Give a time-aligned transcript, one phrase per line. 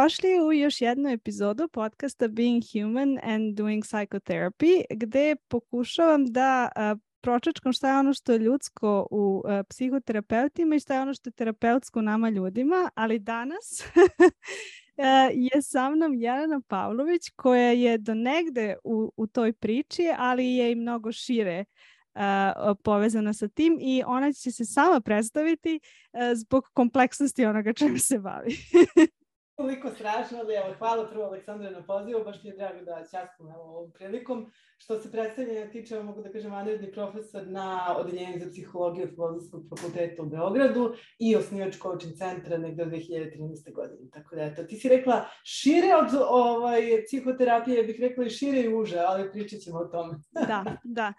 [0.00, 6.96] Dobrodošli u još jednu epizodu podcasta Being Human and Doing Psychotherapy, gde pokušavam da a,
[7.20, 11.32] pročačkam šta je ono što je ljudsko u psihoterapeutima i šta je ono što je
[11.32, 13.84] terapeutsko nama ljudima, ali danas
[15.54, 20.72] je sa mnom Jelena Pavlović koja je do negde u, u toj priči, ali je
[20.72, 21.64] i mnogo šire
[22.14, 22.20] uh,
[22.84, 25.80] povezana sa tim i ona će se sama predstaviti
[26.12, 28.56] uh, zbog kompleksnosti onoga čemu se bavi.
[29.60, 33.46] toliko strašno, ali evo, hvala prvo Aleksandra na pozivu, baš mi je drago da ćastim
[33.46, 34.50] evo, ovom prilikom.
[34.78, 40.22] Što se predstavljanja tiče, mogu da kažem, vanredni profesor na Odeljenju za psihologiju Filozofskog fakulteta
[40.22, 43.72] u Beogradu i osnivač coaching centra negde od 2013.
[43.74, 44.10] godine.
[44.12, 48.74] Tako da, eto, ti si rekla šire od ovaj, psihoterapije, bih rekla i šire i
[48.74, 50.14] uže, ali pričat ćemo o tome.
[50.48, 51.12] da, da.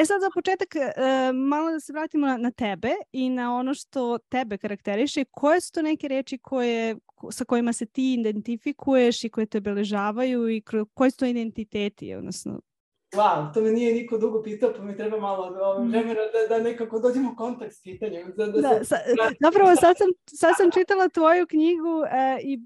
[0.00, 0.92] E sad za početak e,
[1.32, 5.24] malo da se vratimo na, na tebe i na ono što tebe karakteriše.
[5.30, 6.96] Koje su to neke reči koje,
[7.30, 10.62] sa kojima se ti identifikuješ i koje te obeležavaju i
[10.94, 12.60] koji su to identiteti, odnosno
[13.12, 15.90] Wow, to me nije niko dugo pitao, pa mi treba malo mm.
[15.90, 18.32] vremena da, da nekako dođemo u kontakt s pitanjem.
[18.36, 18.96] Da, da, da sa,
[19.40, 22.60] zapravo sad sam, sad sam čitala tvoju knjigu e, i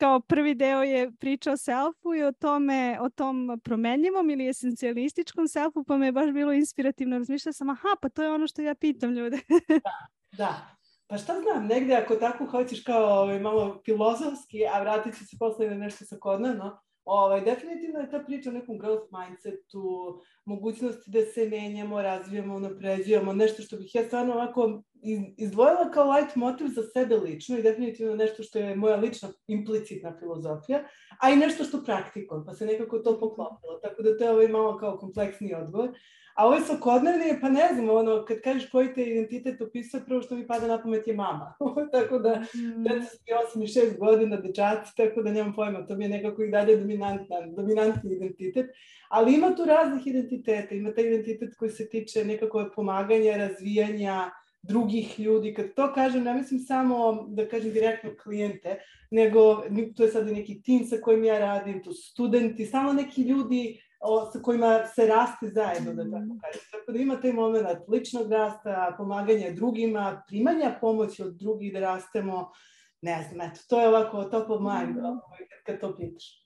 [0.00, 5.48] kao prvi deo je priča o selfu i o tome, o tom promenljivom ili esencijalističkom
[5.48, 7.18] selfu, pa me je baš bilo inspirativno.
[7.18, 9.38] Razmišljala sam, aha, pa to je ono što ja pitam ljude.
[9.84, 9.92] da,
[10.36, 10.76] da.
[11.06, 15.36] Pa šta znam, negde ako tako hoćeš kao ovaj, malo filozofski, a vratit će se
[15.38, 21.24] posle na nešto sakodnevno, Ovaj, definitivno je ta priča o nekom growth mindsetu, mogućnosti da
[21.24, 24.82] se menjamo, razvijamo, napređujemo, nešto što bih ja stvarno ovako
[25.36, 30.16] izdvojila kao light motiv za sebe lično i definitivno nešto što je moja lična implicitna
[30.18, 30.84] filozofija,
[31.18, 33.78] a i nešto što praktikujem, pa se nekako to poklopilo.
[33.82, 35.90] Tako da to je ovaj malo kao kompleksni odgovor.
[36.34, 40.22] A ovo je svakodnevni, pa ne znam, ono, kad kažeš koji te identitet opisuje, prvo
[40.22, 41.54] što mi pada na pamet je mama.
[41.92, 42.82] tako da, mm.
[42.82, 46.42] deca su 8 i 6 godina, dečaci, tako da nemam pojma, to mi je nekako
[46.42, 48.66] i dalje dominantan, dominantni identitet.
[49.08, 54.30] Ali ima tu raznih identiteta, ima taj identitet koji se tiče nekako pomaganja, razvijanja,
[54.62, 55.54] drugih ljudi.
[55.54, 58.78] Kad to kažem, ne mislim samo da kažem direktno klijente,
[59.10, 59.62] nego
[59.96, 64.30] to je sad neki tim sa kojim ja radim, to studenti, samo neki ljudi o,
[64.32, 66.38] sa kojima se raste zajedno, da tako mm.
[66.38, 66.62] kažem.
[66.70, 72.50] Tako da ima taj moment ličnog rasta, pomaganja drugima, primanja pomoći od drugih da rastemo,
[73.02, 75.04] ne znam, eto, to je ovako top of mind mm.
[75.04, 76.40] ovaj, kad to pitaš.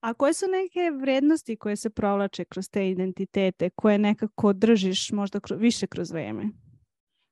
[0.00, 5.40] A koje su neke vrednosti koje se provlače kroz te identitete, koje nekako držiš možda
[5.40, 6.44] kro, više kroz vreme?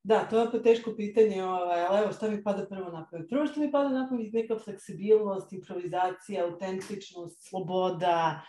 [0.02, 3.28] Da, to je pa teško pitanje, ovaj, ali evo šta mi pada prvo na pamet.
[3.30, 8.42] Prvo što mi pada na pamet je neka fleksibilnost, improvizacija, autentičnost, sloboda,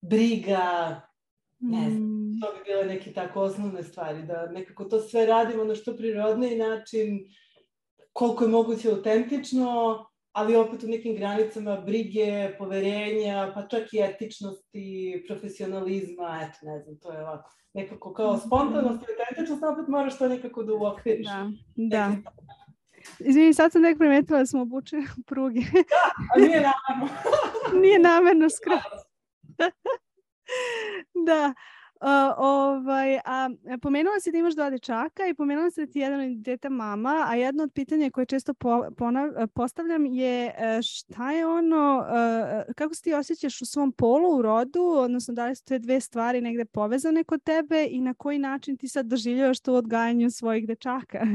[0.00, 1.00] briga,
[1.60, 2.40] ne znam, mm.
[2.40, 6.58] to bi bile neke tako osnovne stvari, da nekako to sve radimo na što prirodniji
[6.58, 7.28] način,
[8.12, 15.24] koliko je moguće autentično, ali opet u nekim granicama brige, poverenja, pa čak i etičnosti,
[15.28, 20.28] profesionalizma, eto, ne znam, to je ovako nekako kao spontanost i autentičnost, opet moraš to
[20.28, 21.26] nekako da uokviriš.
[21.26, 22.12] Da, da.
[23.18, 25.66] Izvini, sad sam nek primetila da smo obučeni u prugi.
[25.72, 27.08] Da, a nije namerno.
[27.82, 29.00] nije namerno skroz.
[31.26, 31.54] da.
[32.00, 33.50] Ovaj, a
[33.82, 37.26] pomenula si da imaš dva dečaka i pomenula si da ti jedan od deta mama,
[37.28, 42.74] a jedno od pitanja koje često po, ponav, postavljam je e, šta je ono, uh,
[42.74, 46.00] kako se ti osjećaš u svom polu, u rodu, odnosno da li su te dve
[46.00, 50.30] stvari negde povezane kod tebe i na koji način ti sad doživljavaš to u odgajanju
[50.30, 51.26] svojih dečaka?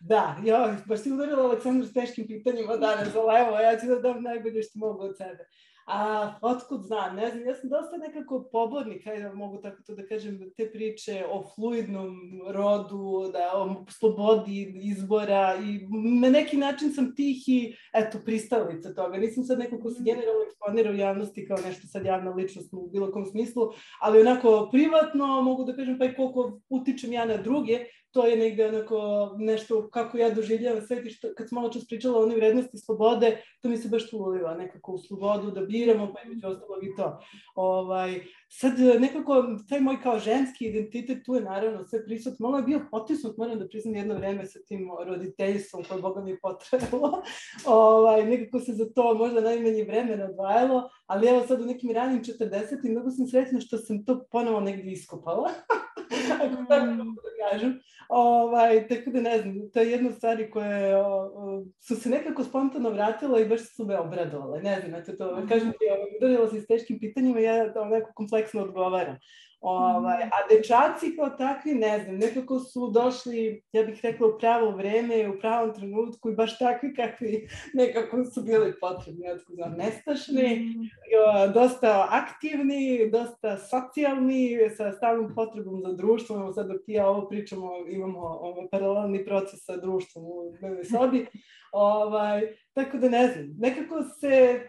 [0.00, 3.98] Da, ja, baš si udarila Aleksandru s teškim pitanjima danas, ali evo, ja ću da
[3.98, 5.48] dam najbolje što mogu od sebe.
[5.86, 10.06] A otkud znam, ne znam, ja sam dosta nekako pobornik, hajde mogu tako to da
[10.06, 12.16] kažem, te priče o fluidnom
[12.48, 15.86] rodu, da o slobodi izbora i
[16.20, 19.18] na neki način sam tihi, eto, pristalica toga.
[19.18, 22.88] Nisam sad neko ko se generalno eksponira u javnosti kao nešto sad javna ličnost u
[22.92, 23.62] bilo kom smislu,
[24.00, 27.84] ali onako privatno mogu da kažem pa i koliko utičem ja na druge,
[28.14, 31.86] to je negde onako nešto kako ja doživljavam svet i što, kad sam malo čas
[31.86, 36.12] pričala o onoj vrednosti slobode, to mi se baš uliva nekako u slobodu da biramo,
[36.14, 37.20] pa imeđu ostalog i to.
[37.54, 38.20] Ovaj,
[38.56, 42.38] sad nekako taj moj kao ženski identitet tu je naravno sve prisut.
[42.38, 46.30] Malo je bio potisnut, moram da priznam jedno vreme sa tim roditeljstvom koje Boga mi
[46.30, 47.22] je potrebalo.
[47.66, 52.22] ovaj, nekako se za to možda najmanje vremena odvajalo, ali evo sad u nekim ranim
[52.22, 52.90] 40.
[52.90, 55.50] mnogo sam srećna što sam to ponovo negdje iskopala.
[56.44, 57.80] Ako tako mogu da kažem.
[58.08, 62.44] Ovaj, tako da ne znam, to je jedna stvari koje o, o, su se nekako
[62.44, 64.62] spontano vratila i baš su me obradovale.
[64.62, 65.84] Ne znam, eto to, kažem ti,
[66.16, 68.12] udarila se s teškim pitanjima, ja to neko
[68.44, 69.18] kompleksno odgovaram.
[69.60, 74.70] Ovaj, a dečaci kao takvi, ne znam, nekako su došli, ja bih rekla, u pravo
[74.70, 80.56] vreme, u pravom trenutku i baš takvi kakvi nekako su bili potrebni, otko znam, nestašni,
[80.56, 81.52] mm.
[81.54, 86.52] dosta aktivni, dosta socijalni, sa stalnom potrebom za društvo.
[86.52, 91.26] Sad dok ti ja ovo pričamo, imamo ovaj, paralelni proces sa društvom u mojoj sobi.
[91.72, 92.42] Ovaj,
[92.72, 94.60] tako da ne znam, nekako se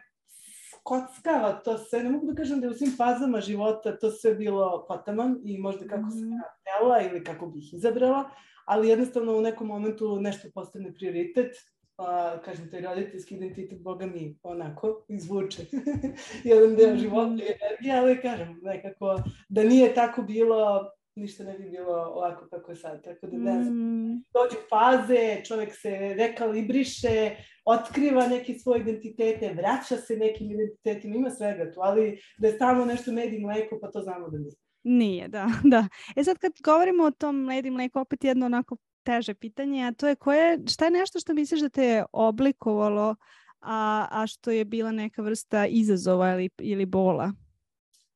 [0.86, 4.36] kockava to sve, ne mogu da kažem da je u svim fazama života to sve
[4.36, 6.20] bilo potaman i možda kako mm -hmm.
[6.20, 8.30] sam htela ili kako bih izabrala,
[8.66, 11.56] ali jednostavno u nekom momentu nešto postane prioritet,
[11.96, 15.66] pa kažem, taj roditeljski identitet, boga mi, onako, izvuče
[16.44, 17.00] jedan deo mhm.
[17.00, 22.48] života i energije, ali kažem, nekako, da nije tako bilo, ništa ne bi bilo ovako
[22.50, 23.04] kako je sad.
[23.04, 24.24] Tako da ne znam, mm.
[24.34, 27.36] dođu faze, čovek se rekalibriše,
[27.66, 32.86] otkriva neke svoje identitete, vraća se nekim identitetima, ima svega tu, ali da je stalno
[32.86, 34.56] nešto med i mleko, pa to znamo da nije.
[34.84, 35.88] Nije, da, da.
[36.16, 39.92] E sad kad govorimo o tom med i mleko, opet jedno onako teže pitanje, a
[39.92, 43.16] to je koje, šta je nešto što misliš da te je oblikovalo,
[43.62, 47.32] a, a što je bila neka vrsta izazova ili, ili bola?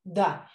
[0.03, 0.47] Da,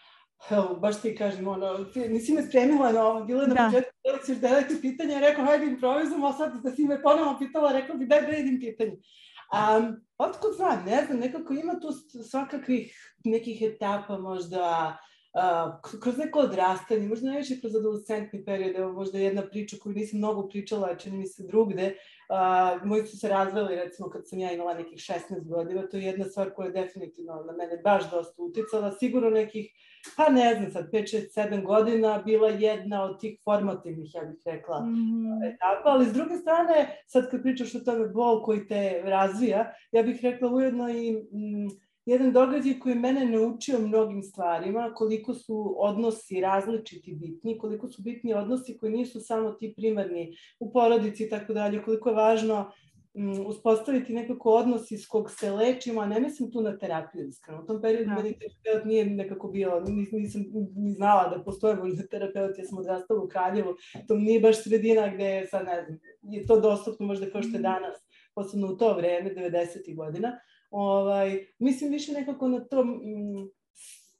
[0.80, 3.66] baš ti kažem, ono, ti nisi me spremila na ovo, bilo je na da.
[3.66, 7.38] početku da li ćeš delati pitanje, rekao, hajde improvizujemo, a sad da si me ponovo
[7.38, 8.96] pitala, rekao bi daj da vidim pitanje.
[9.54, 11.88] Um, otkud znam, ne znam, nekako ima tu
[12.30, 14.96] svakakvih nekih etapa možda,
[15.34, 20.18] uh, kroz neko odrastanje, možda najviše kroz adolescentni period, evo možda jedna priča koju nisam
[20.18, 21.94] mnogo pričala, čini mi se drugde,
[22.28, 26.02] Uh, moji su se razveli, recimo, kad sam ja imala nekih 16 godina, to je
[26.02, 29.66] jedna stvar koja je definitivno na mene baš dosta uticala, sigurno nekih,
[30.16, 34.42] pa ne znam sad, 5, 6, 7 godina bila jedna od tih formativnih, ja bih
[34.44, 35.54] rekla, mm -hmm.
[35.54, 40.02] etapa, ali s druge strane, sad kad pričaš o tome bol koji te razvija, ja
[40.02, 46.40] bih rekla ujedno i mm, jedan događaj koji mene naučio mnogim stvarima, koliko su odnosi
[46.40, 51.52] različiti bitni, koliko su bitni odnosi koji nisu samo ti primarni u porodici i tako
[51.52, 52.72] dalje, koliko je važno
[53.14, 57.62] um, uspostaviti nekako odnos iz kog se lečimo, a ne mislim tu na terapiju, iskreno.
[57.62, 58.14] U tom periodu da.
[58.14, 60.42] meni terapeut nije nekako bio, nis, nisam
[60.76, 63.74] ni znala da postoje možda terapeut, ja sam odrastala u Kraljevu,
[64.08, 67.50] to nije baš sredina gde je sad, ne znam, je to dostupno možda kao što
[67.50, 67.62] je mhm.
[67.62, 67.98] danas,
[68.34, 69.96] posebno u to vreme, 90.
[69.96, 70.38] godina,
[70.76, 72.98] Ovaj, mislim više nekako na to m,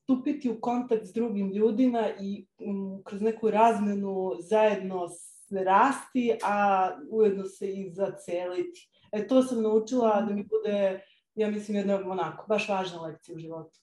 [0.03, 5.09] stupiti u kontakt s drugim ljudima i m, kroz neku razmenu zajedno
[5.51, 8.89] rasti, a ujedno se i zaceliti.
[9.13, 11.01] E to sam naučila da mi bude,
[11.35, 13.81] ja mislim, jedna onako, baš važna lekcija u životu.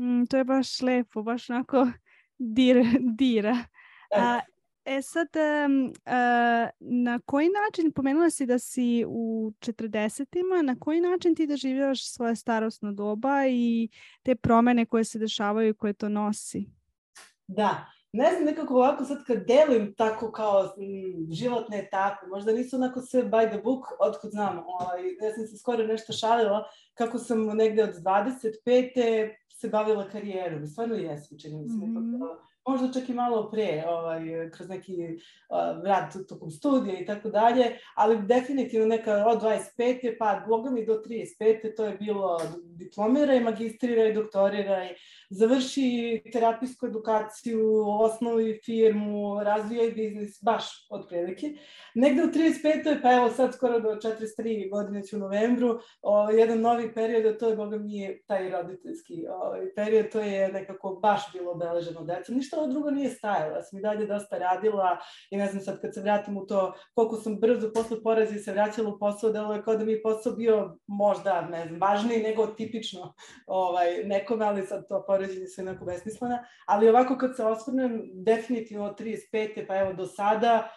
[0.00, 1.86] Mm, to je baš lepo, baš onako
[2.56, 3.56] dir, dira.
[4.14, 4.40] A,
[4.84, 5.28] E sad,
[5.66, 11.46] um, uh, na koji način, pomenula si da si u 40-ima, na koji način ti
[11.46, 13.88] doživljavaš svoje starostno doba i
[14.22, 16.66] te promene koje se dešavaju i koje to nosi?
[17.46, 22.76] Da, ne znam, nekako ovako sad kad delim tako kao m, životne etape, možda nisu
[22.76, 26.64] onako sve by the book, otkud znam, ovaj, ja sam se skoro nešto šalila
[26.94, 29.34] kako sam negde od 25.
[29.52, 32.12] se bavila karijerom, stvarno jesam, čini mi se, mm -hmm.
[32.12, 37.30] nekako možda čak i malo pre, ovaj, kroz neki uh, rad tokom studija i tako
[37.30, 40.16] dalje, ali definitivno neka od 25.
[40.18, 41.76] pa boga mi do 35.
[41.76, 44.94] to je bilo diplomiraj, magistriraj, doktoriraj,
[45.30, 51.46] završi terapijsku edukaciju, osnovi firmu, razvijaj biznis, baš od prilike.
[51.94, 53.02] Negde u 35.
[53.02, 57.38] pa evo sad skoro do 43 godine ću u novembru, ovaj, jedan novi period, a
[57.38, 62.34] to je, boga mi, taj roditeljski ovaj, period, to je nekako baš bilo obeleženo decom.
[62.34, 64.98] Ništa ovo drugo nije stajalo, ja sam i dalje dosta radila
[65.30, 68.52] i ne znam sad kad se vratim u to koliko sam brzo posle porazi se
[68.52, 72.46] vraćala u posao, delo je kao da mi posao bio možda, ne znam, važniji nego
[72.46, 73.14] tipično
[73.46, 78.86] ovaj, nekome, ali sad to poređenje sve onako besmislena, ali ovako kad se osvrnem, definitivno
[78.86, 79.66] od 35.
[79.66, 80.68] pa evo do sada,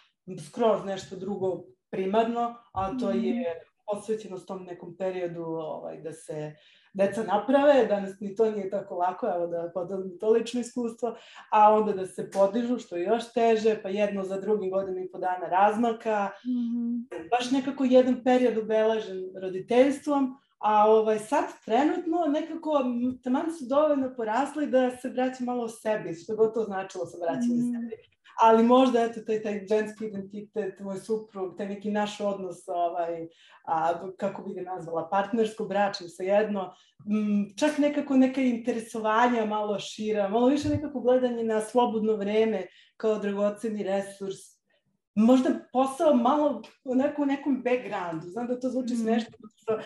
[0.48, 3.60] skroz nešto drugo primarno, a to je mhm.
[3.86, 6.56] posvećenost tom nekom periodu ovaj, da se
[6.94, 11.16] deca naprave, danas ni to nije tako lako, evo da podelim to lično iskustvo,
[11.52, 15.12] a onda da se podižu, što je još teže, pa jedno za drugim godinu i
[15.12, 16.30] po dana razmaka.
[16.46, 17.30] Mm -hmm.
[17.32, 22.84] Baš nekako jedan period ubeležen roditeljstvom, A ovaj, sad trenutno nekako
[23.24, 27.18] taman su dovoljno porasli da se vraća malo o sebi, što god to značilo sa
[27.18, 27.74] vraćanjem mm.
[27.74, 27.96] sebi.
[28.42, 33.28] Ali možda, eto, taj, taj ženski identitet, moj suprug, taj neki naš odnos, ovaj,
[33.66, 36.74] a, kako bi ga nazvala, partnersko bračni, jedno,
[37.06, 43.20] m, čak nekako neka interesovanja malo šira, malo više nekako gledanje na slobodno vreme kao
[43.20, 44.57] dragoceni resurs,
[45.18, 48.28] možda posao malo onako u nekom backgroundu.
[48.28, 48.98] Znam da to zvuči mm.
[48.98, 49.80] smešno, što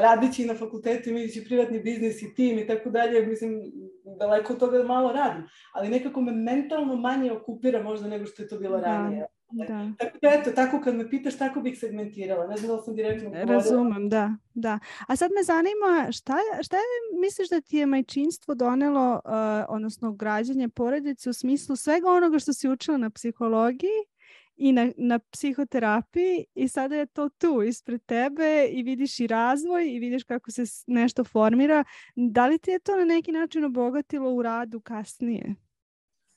[0.00, 3.72] radići na fakultetu, imajući privatni biznis i tim i tako dalje, mislim,
[4.18, 5.44] daleko od toga malo radim.
[5.72, 8.84] Ali nekako me mentalno manje okupira možda nego što je to bilo da.
[8.84, 9.26] ranije.
[9.50, 9.92] Da.
[9.98, 12.46] Tako da, eto, tako kad me pitaš, tako bih segmentirala.
[12.46, 13.54] Ne znam da sam direktno govorila.
[13.54, 14.78] Razumem, da, da.
[15.08, 19.30] A sad me zanima, šta, šta je, misliš da ti je majčinstvo donelo, uh,
[19.68, 24.06] odnosno građanje porodice u smislu svega onoga što si učila na psihologiji
[24.56, 29.94] i na, na psihoterapiji i sada je to tu ispred tebe i vidiš i razvoj
[29.94, 31.84] i vidiš kako se nešto formira.
[32.14, 35.54] Da li ti je to na neki način obogatilo u radu kasnije?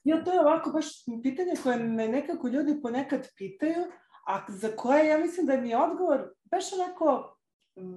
[0.03, 0.85] Ja, to je ovako baš
[1.23, 3.83] pitanje koje me nekako ljudi ponekad pitaju,
[4.27, 7.38] a za koje ja mislim da mi je odgovor baš onako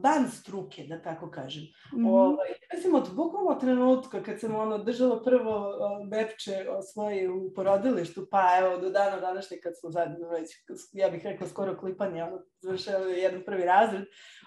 [0.03, 1.63] van struke, da tako kažem.
[1.63, 2.11] Mm -hmm.
[2.11, 5.73] ovaj, mislim, od bukvalno trenutka kad sam ono, držala prvo
[6.11, 10.51] bepče svoje u porodilištu, pa evo do dana današnje kad smo zajedno već,
[10.93, 14.05] ja bih rekla skoro klipanje, ono, završava jedan prvi razred,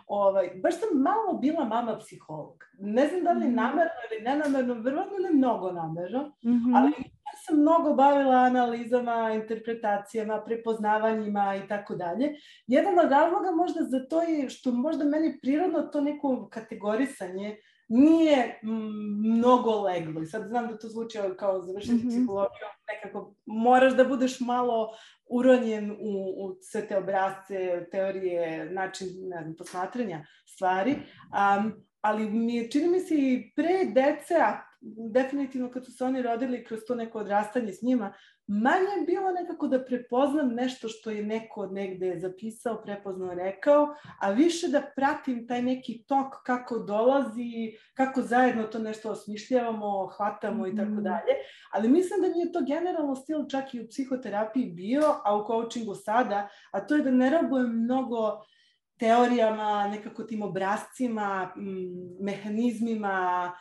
[0.08, 2.64] ovaj, baš sam malo bila mama psiholog.
[2.80, 3.56] Ne znam da li mhm.
[3.56, 6.78] namerno ili nenamerno, verovatno ne mnogo namerno, mm -hmm.
[6.78, 7.15] ali
[7.46, 12.34] sam mnogo bavila analizama, interpretacijama, prepoznavanjima i tako dalje.
[12.68, 18.60] Jedan od razloga možda za to je što možda meni prirodno to neko kategorisanje nije
[19.38, 20.22] mnogo leglo.
[20.22, 22.10] I sad znam da to zvuči kao završiti mm -hmm.
[22.10, 24.90] psihologiju, nekako moraš da budeš malo
[25.30, 30.92] uronjen u, u sve te obrazce, teorije, način ne znam, posmatranja stvari.
[30.92, 34.62] Um, ali mi je, čini mi se i pre dece, a
[35.14, 38.14] definitivno kad su se oni rodili kroz to neko odrastanje s njima,
[38.48, 43.96] manje je bilo nekako da prepoznam nešto što je neko od negde zapisao, prepoznao, rekao,
[44.22, 50.68] a više da pratim taj neki tok kako dolazi, kako zajedno to nešto osmišljavamo, hvatamo
[50.68, 51.04] i tako mhm.
[51.04, 51.34] dalje.
[51.72, 55.48] Ali mislim da mi je to generalno stil čak i u psihoterapiji bio, a u
[55.48, 58.46] coachingu sada, a to je da ne rabujem mnogo
[59.00, 61.54] teorijama, nekako tim obrazcima,
[62.20, 63.52] mehanizmima,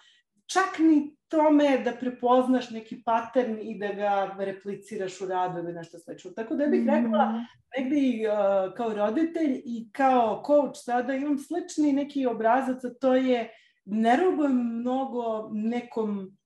[0.46, 5.98] čak ni tome da prepoznaš neki pattern i da ga repliciraš u radu ili nešto
[5.98, 6.30] slično.
[6.30, 6.90] Tako da bih mhm.
[6.90, 7.44] rekla,
[7.78, 13.14] negde i uh, kao roditelj i kao coach sada imam slični neki obrazac, a to
[13.14, 13.50] je
[13.84, 16.36] ne robujem mnogo nekom,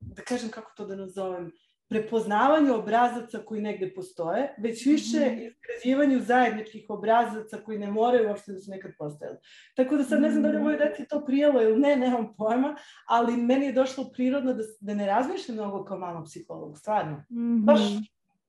[0.00, 1.52] da kažem kako to da nazovem,
[1.88, 5.38] prepoznavanju obrazaca koji negde postoje, već više mm.
[5.46, 9.38] izgrađivanju zajedničkih obrazaca koji ne moraju uopšte da su nekad postojali.
[9.76, 12.34] Tako da sad ne znam da li je moje deci to prijelo ili ne, nemam
[12.36, 12.76] pojma,
[13.06, 17.16] ali meni je došlo prirodno da, da ne razmišljam mnogo kao malo psiholog, stvarno.
[17.30, 17.64] Mm -hmm.
[17.64, 17.80] Baš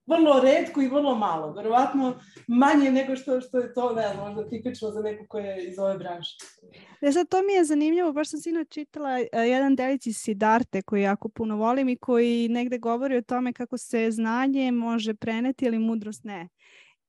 [0.10, 1.54] vrlo redko i vrlo malo.
[1.54, 5.70] Verovatno manje nego što, što je to, ne znam, možda tipično za neko ko je
[5.70, 6.38] iz ove branše.
[7.02, 10.82] Ne, sad to mi je zanimljivo, baš sam sino čitala uh, jedan delić iz Sidarte
[10.82, 15.66] koji jako puno volim i koji negde govori o tome kako se znanje može preneti
[15.66, 16.50] ili mudrost ne.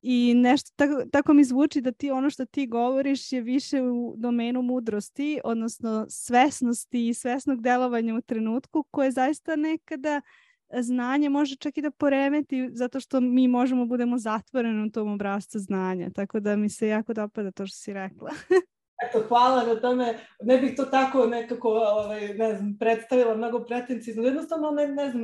[0.03, 4.15] I nešto tako, tako mi zvuči da ti ono što ti govoriš je više u
[4.17, 10.21] domenu mudrosti, odnosno svesnosti i svesnog delovanja u trenutku koje zaista nekada
[10.81, 15.59] znanje može čak i da poremeti zato što mi možemo budemo zatvoreni u tom obrazcu
[15.59, 16.11] znanja.
[16.11, 18.31] Tako da mi se jako dopada to što si rekla.
[19.09, 20.19] Eto, hvala na tome.
[20.43, 24.23] Ne bih to tako nekako ovaj, ne znam, predstavila mnogo pretencijno.
[24.23, 25.23] Jednostavno, ne, ne znam,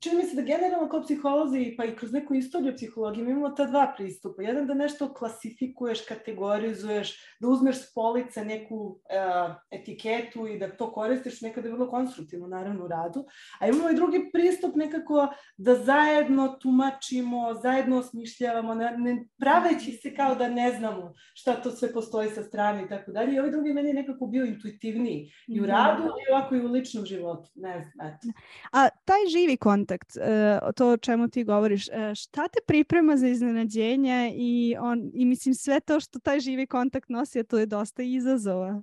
[0.00, 3.64] čini mi se da generalno kao psiholozi, pa i kroz neku istoriju psihologije, imamo ta
[3.64, 4.42] dva pristupa.
[4.42, 10.92] Jedan da nešto klasifikuješ, kategorizuješ, da uzmeš s police neku uh, etiketu i da to
[10.92, 13.24] koristiš nekada je vrlo konstruktivno, naravno, u radu.
[13.60, 20.14] A imamo i drugi pristup nekako da zajedno tumačimo, zajedno osmišljavamo, ne, ne praveći se
[20.14, 23.34] kao da ne znamo šta to sve postoji sa strane i tako dalje.
[23.34, 25.72] I ovaj drugi meni je nekako bio intuitivniji i u da.
[25.72, 27.50] radu, i ovako i u ličnom životu.
[27.54, 28.28] Ne znam, eto.
[28.72, 33.16] A taj živ živi kontakt, uh, to o čemu ti govoriš, uh, šta te priprema
[33.16, 37.58] za iznenađenje i, on, i mislim sve to što taj živi kontakt nosi, a to
[37.58, 38.82] je dosta izazova.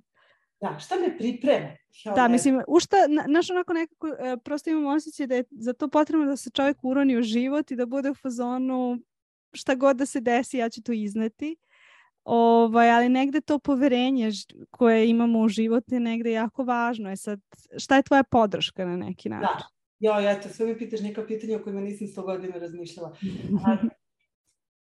[0.60, 1.68] Da, šta me priprema?
[2.04, 2.96] Ja, da, mislim, u šta,
[3.28, 6.76] naš onako nekako, uh, prosto imam osjećaj da je za to potrebno da se čovjek
[6.82, 8.98] uroni u život i da bude u fazonu
[9.52, 11.56] šta god da se desi, ja ću to izneti.
[12.24, 14.30] Ovaj, ali negde to poverenje
[14.70, 17.10] koje imamo u životu je negde jako važno.
[17.10, 17.40] Je sad,
[17.78, 19.58] šta je tvoja podrška na neki način?
[19.58, 23.16] Da, Jo, eto, sve mi pitaš neka pitanja o kojima nisam sto godina razmišljala.
[23.66, 23.76] A,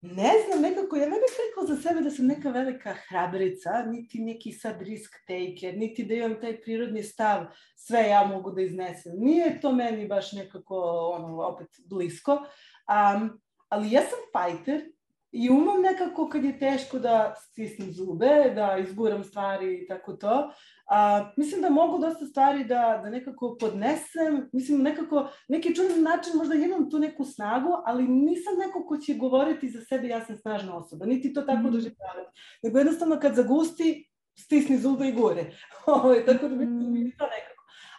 [0.00, 4.18] ne znam, nekako, ja ne bih rekla za sebe da sam neka velika hrabrica, niti
[4.18, 7.46] neki sad risk taker, niti da imam taj prirodni stav,
[7.76, 9.12] sve ja mogu da iznesem.
[9.18, 10.76] Nije to meni baš nekako,
[11.14, 12.32] ono, opet blisko.
[12.32, 14.95] Um, ali ja sam fighter
[15.32, 20.50] I umam nekako kad je teško da stisnem zube, da izguram stvari i tako to.
[20.90, 26.32] A, mislim da mogu dosta stvari da, da nekako podnesem, mislim nekako, neki čudan način
[26.36, 30.36] možda imam tu neku snagu, ali nisam neko ko će govoriti za sebe ja sam
[30.36, 31.72] snažna osoba, niti to tako mm.
[31.72, 32.40] doživljavati.
[32.62, 35.52] Nego jednostavno kad zagusti, stisni zube i gore.
[35.86, 37.45] Ovo, tako da mislim da mi to nekako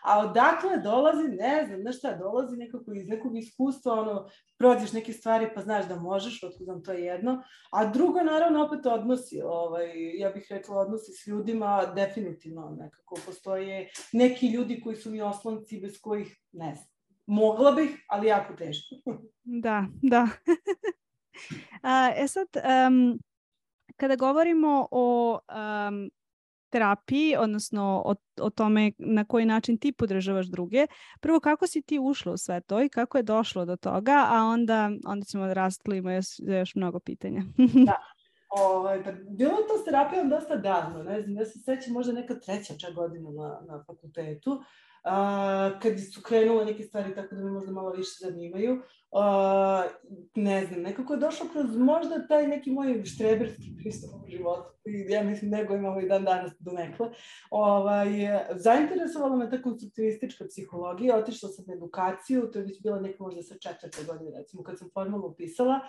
[0.08, 5.14] A odakle dolazi, ne znam, znaš šta, dolazi nekako iz nekog iskustva, ono, prođeš neke
[5.14, 7.44] stvari pa znaš da možeš, otkud to jedno.
[7.72, 13.90] A drugo, naravno, opet odnosi, ovaj, ja bih rekla odnosi s ljudima, definitivno nekako postoje
[14.14, 16.88] neki ljudi koji su mi oslonci bez kojih, ne znam,
[17.26, 18.96] mogla bih, ali jako teško.
[19.66, 20.28] da, da.
[21.82, 23.20] A, e sad, um,
[23.96, 26.10] kada govorimo o um,
[26.70, 30.88] terapiji, odnosno o, o tome na koji način ti podržavaš druge.
[31.20, 34.44] Prvo, kako si ti ušla u sve to i kako je došlo do toga, a
[34.44, 37.42] onda, onda ćemo da rastlimo još, još mnogo pitanja.
[37.86, 38.02] da.
[38.50, 42.36] Ovaj, pa bilo to s terapijom dosta davno, ne znam, ja se sećam možda neka
[42.40, 44.62] treća čak godina na, na fakultetu
[45.08, 48.82] a, kad su krenule neke stvari tako da me možda malo više zanimaju.
[49.12, 49.84] A,
[50.36, 54.70] ne znam, nekako je došlo kroz možda taj neki moj štreberski pristup u životu,
[55.10, 57.10] ja mislim nego imamo i dan danas do nekle.
[57.50, 58.08] Ovaj,
[58.56, 63.44] zainteresovala me ta konstruktivistička psihologija, otišla sam na edukaciju, to je već bila neka možda
[63.44, 65.80] sa četvrte godine, recimo, kad sam formalno upisala.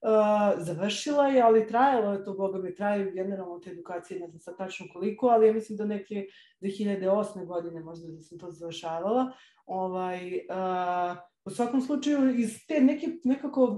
[0.00, 4.40] Uh, završila je, ali trajalo je to, boga mi, traju generalno te edukacije, ne znam
[4.40, 6.26] sad tačno koliko, ali ja mislim do neke
[6.60, 7.46] 2008.
[7.46, 9.32] godine možda da sam to završavala.
[9.66, 13.76] Ovaj, uh, u svakom slučaju, iz te neke, nekako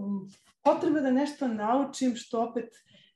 [0.62, 2.69] potrebe da nešto naučim, što opet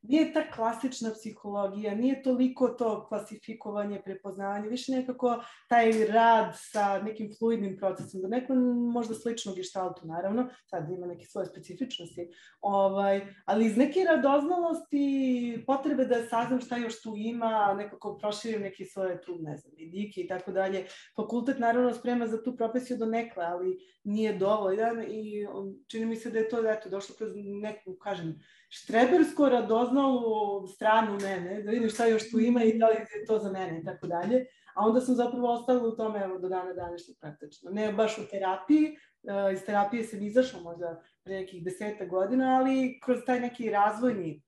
[0.08, 7.34] nije ta klasična psihologija, nije toliko to klasifikovanje, prepoznavanje, više nekako taj rad sa nekim
[7.38, 8.54] fluidnim procesom, da neko
[8.92, 12.28] možda slično gištaltu, naravno, sad ima neke svoje specifičnosti,
[12.60, 18.84] ovaj, ali iz neke radoznalosti, potrebe da saznam šta još tu ima, nekako proširim neke
[18.84, 20.86] svoje tu, ne znam, vidike i tako dalje.
[21.16, 25.46] Fakultet naravno sprema za tu profesiju do nekle, ali nije dovoljan i
[25.86, 28.40] čini mi se da je to, eto, došlo kroz neku, kažem,
[28.74, 33.38] štrebersko radoznalu stranu mene, da vidim šta još tu ima i da li je to
[33.38, 34.46] za mene i tako dalje.
[34.74, 37.70] A onda sam zapravo ostala u tome evo, do dana današnjeg praktično.
[37.70, 43.00] Ne baš u terapiji, uh, iz terapije sam izašla možda pre nekih deseta godina, ali
[43.04, 44.42] kroz taj neki razvojni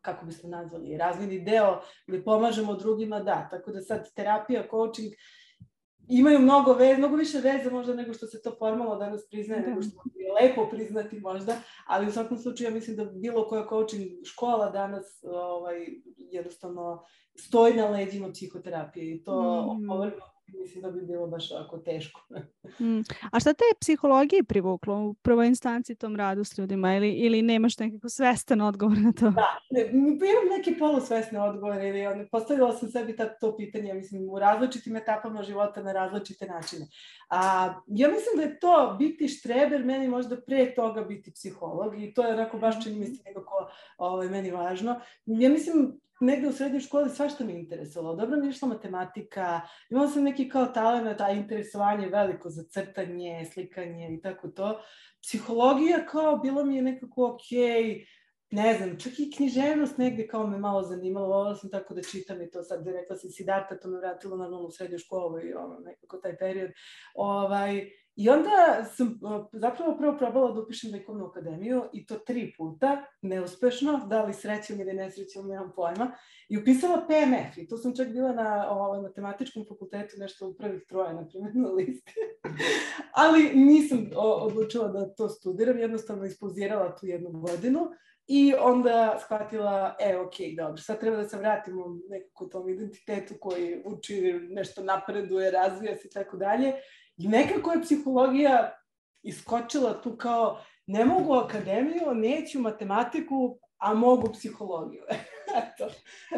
[0.00, 3.48] kako bismo nazvali, razvojni deo gde pomažemo drugima, da.
[3.50, 5.12] Tako da sad terapija, coaching,
[6.08, 9.68] imaju mnogo veze, mnogo više veze možda nego što se to formalno danas priznaje, da.
[9.68, 13.68] nego što je lepo priznati možda, ali u svakom slučaju ja mislim da bilo koja
[13.68, 15.86] coaching škola danas ovaj,
[16.16, 19.90] jednostavno stoji na leđima psihoterapije i to mm.
[19.90, 22.20] opovrgno mislim da bi bilo baš ovako teško.
[22.80, 23.00] mm.
[23.32, 27.42] A šta te je psihologiji privuklo u prvoj instanci tom radu s ljudima ili, ili
[27.42, 29.30] nemaš nekako svestan odgovor na to?
[29.30, 34.30] Da, ne, imam neki polusvesne odgovore ili on, postavila sam sebi ta, to pitanje, mislim,
[34.30, 36.86] u različitim etapama života na različite načine.
[37.28, 42.14] A, ja mislim da je to biti štreber meni možda pre toga biti psiholog i
[42.14, 45.00] to je onako baš čini mi se nekako ovaj, meni važno.
[45.26, 48.16] Ja mislim negde u srednjoj školi svašta me interesovalo.
[48.16, 49.60] Dobro mi je išla matematika,
[49.90, 54.80] imala sam neki kao talent, a interesovanje veliko za crtanje, slikanje i tako to.
[55.22, 58.06] Psihologija kao bilo mi je nekako okej, okay,
[58.50, 62.42] ne znam, čak i književnost negde kao me malo zanimalo, volala sam tako da čitam
[62.42, 65.78] i to sad, rekla sam Siddhartha, to me vratilo normalno u srednju školu i ono,
[65.78, 66.70] nekako taj period.
[67.14, 69.20] Ovaj, I onda sam
[69.52, 74.80] zapravo prvo probala da upišem likovnu akademiju i to tri puta, neuspešno, da li srećom
[74.80, 76.12] ili nesrećom, nemam pojma,
[76.48, 80.82] i upisala PMF i tu sam čak bila na ovaj, matematičkom fakultetu nešto u prvih
[80.88, 82.12] troje, na primjer, na listi.
[83.24, 87.90] Ali nisam odlučila da to studiram, jednostavno ispozirala tu jednu godinu
[88.26, 93.82] I onda shvatila, e, ok, dobro, sad treba da se vratimo nekako tom identitetu koji
[93.84, 96.72] uči, nešto napreduje, razvija se i tako dalje.
[97.16, 98.72] I nekako je psihologija
[99.22, 105.02] iskočila tu kao ne mogu akademiju, neću matematiku, a mogu psihologiju.
[105.62, 105.90] Eto.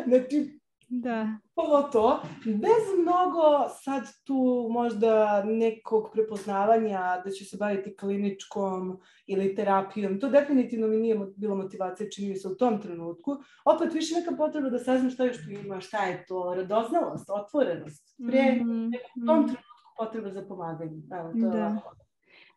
[0.07, 0.59] Znači,
[0.89, 1.29] Da.
[1.55, 9.55] Ovo to, bez mnogo sad tu možda nekog prepoznavanja da će se baviti kliničkom ili
[9.55, 10.21] terapijom.
[10.21, 13.37] To definitivno mi nije bilo motivacija, čini mi se u tom trenutku.
[13.65, 18.17] Opet više neka potreba da saznam šta još tu ima, šta je to, radoznalost, otvorenost.
[18.29, 18.97] Pre mm -hmm.
[19.23, 21.03] u tom trenutku potreba za pomaganje.
[21.11, 21.81] Evo, to da.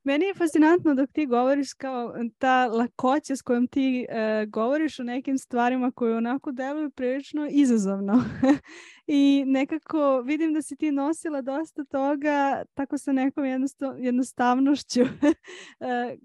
[0.03, 5.03] Meni je fascinantno dok ti govoriš kao ta lakoća s kojom ti e, govoriš o
[5.03, 8.23] nekim stvarima koje onako deluju prilično izazovno.
[9.07, 15.01] I nekako vidim da si ti nosila dosta toga tako sa nekom jednostav, jednostavnošću.
[15.79, 16.17] e,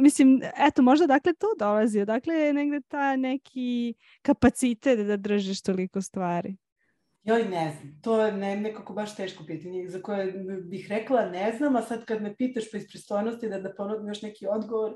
[0.00, 6.00] mislim, eto, možda dakle to dolazi, odakle je negde ta neki kapacitet da držiš toliko
[6.00, 6.56] stvari?
[7.28, 8.00] Joj, ne znam.
[8.02, 12.04] To je ne, nekako baš teško pitanje za koje bih rekla ne znam, a sad
[12.04, 14.94] kad me pitaš pa iz pristojnosti da, da ponudim još neki odgovor,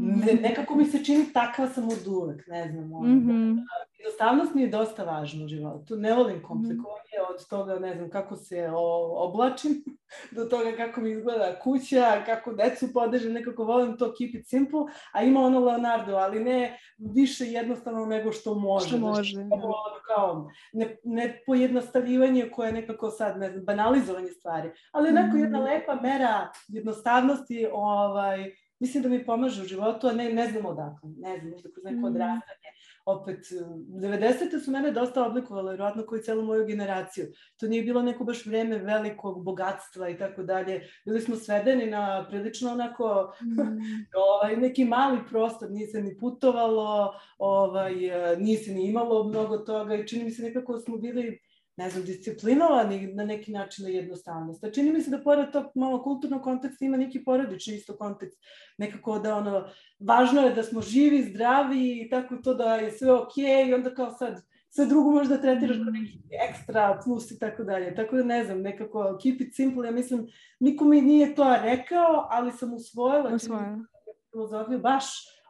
[0.00, 2.92] Ne, nekako mi se čini takva sam od uvek, ne znam.
[2.92, 3.56] Ono, mm -hmm.
[3.98, 5.96] Jednostavnost mi je dosta važna u životu.
[5.96, 8.68] Ne volim komplikovanje od toga, ne znam, kako se
[9.16, 9.84] oblačim,
[10.36, 14.80] do toga kako mi izgleda kuća, kako decu podežem, nekako volim to keep it simple,
[15.12, 18.88] a ima ono Leonardo, ali ne više jednostavno nego što može.
[18.88, 20.14] Što može, znači, da.
[20.14, 25.38] Kao, ne, ne pojednostavljivanje koje je nekako sad, ne znam, banalizovanje stvari, ali onako mm
[25.38, 25.42] -hmm.
[25.42, 30.66] jedna lepa mera jednostavnosti, ovaj, mislim da mi pomaže u životu, a ne, ne znam
[30.66, 32.04] odakle, ne znam, možda kroz neko mm.
[32.04, 32.68] odrastanje.
[33.04, 34.64] Opet, 90.
[34.64, 37.26] su mene dosta oblikovale, vjerojatno koji celu moju generaciju.
[37.60, 40.88] To nije bilo neko baš vreme velikog bogatstva i tako dalje.
[41.04, 43.60] Bili smo svedeni na prilično onako mm.
[44.30, 47.94] ovaj, neki mali prostor, nije se ni putovalo, ovaj,
[48.38, 51.38] nije se ni imalo mnogo toga i čini mi se nekako smo bili
[51.78, 54.64] ne znam, disciplinovani na neki način na jednostavnost.
[54.64, 58.38] A čini mi se da pored tog malo kulturnog konteksta ima neki porodični isto kontekst.
[58.78, 59.68] Nekako da ono,
[60.00, 63.74] važno je da smo živi, zdravi i tako to da je sve okej okay, i
[63.74, 67.94] onda kao sad sve drugo možda tretiraš kao neki ekstra plus i tako dalje.
[67.94, 70.26] Tako da ne znam, nekako keep it simple, ja mislim,
[70.60, 73.78] niko mi nije to rekao, ali sam usvojila Usvojila.
[74.30, 75.04] filozofiju baš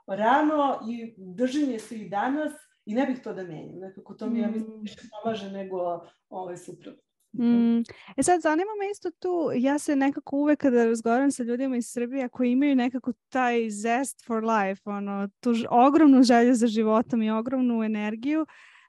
[0.07, 2.53] rano i držim je se i danas
[2.89, 3.79] I ne bih to da menjam.
[3.79, 4.81] Nekako to mi, ja mislim, mm.
[4.81, 7.03] više pomaže nego ovaj suprotno.
[7.33, 7.79] Mm.
[8.17, 11.87] E sad, zanima me isto tu, ja se nekako uvek kada razgovaram sa ljudima iz
[11.91, 17.31] Srbije koji imaju nekako taj zest for life, ono, tu ogromnu želju za životom i
[17.31, 18.41] ogromnu energiju,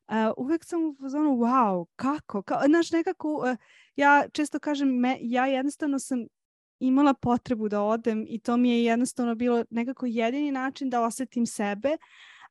[0.08, 2.42] uh, uvek sam u fazonu, wow, kako?
[2.42, 3.58] Ka, znaš, nekako, uh,
[3.96, 6.26] ja često kažem, me, ja jednostavno sam
[6.80, 11.46] imala potrebu da odem i to mi je jednostavno bilo nekako jedini način da osetim
[11.46, 11.98] sebe,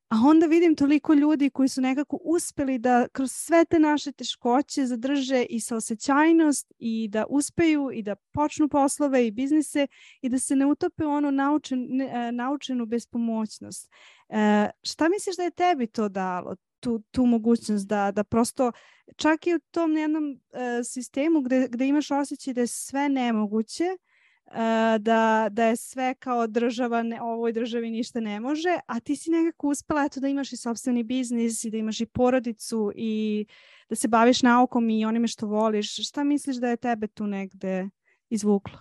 [0.09, 4.87] A onda vidim toliko ljudi koji su nekako uspeli da kroz sve te naše teškoće
[4.87, 9.87] zadrže i saosećajnost i da uspeju i da počnu poslove i biznise
[10.23, 13.91] i da se ne utope u ono naučen, ne, e, naučenu bespomoćnost.
[14.29, 16.57] E, šta misliš da je tebi to dalo?
[16.81, 18.73] Tu, tu mogućnost da, da prosto
[19.17, 23.85] čak i u tom jednom e, sistemu gde, gde imaš osjećaj da je sve nemoguće,
[24.99, 29.31] da, da je sve kao država, ne, ovoj državi ništa ne može, a ti si
[29.31, 33.47] nekako uspela eto, da imaš i sobstveni biznis i da imaš i porodicu i
[33.89, 36.09] da se baviš naukom i onime što voliš.
[36.09, 37.89] Šta misliš da je tebe tu negde
[38.31, 38.79] izvuklo?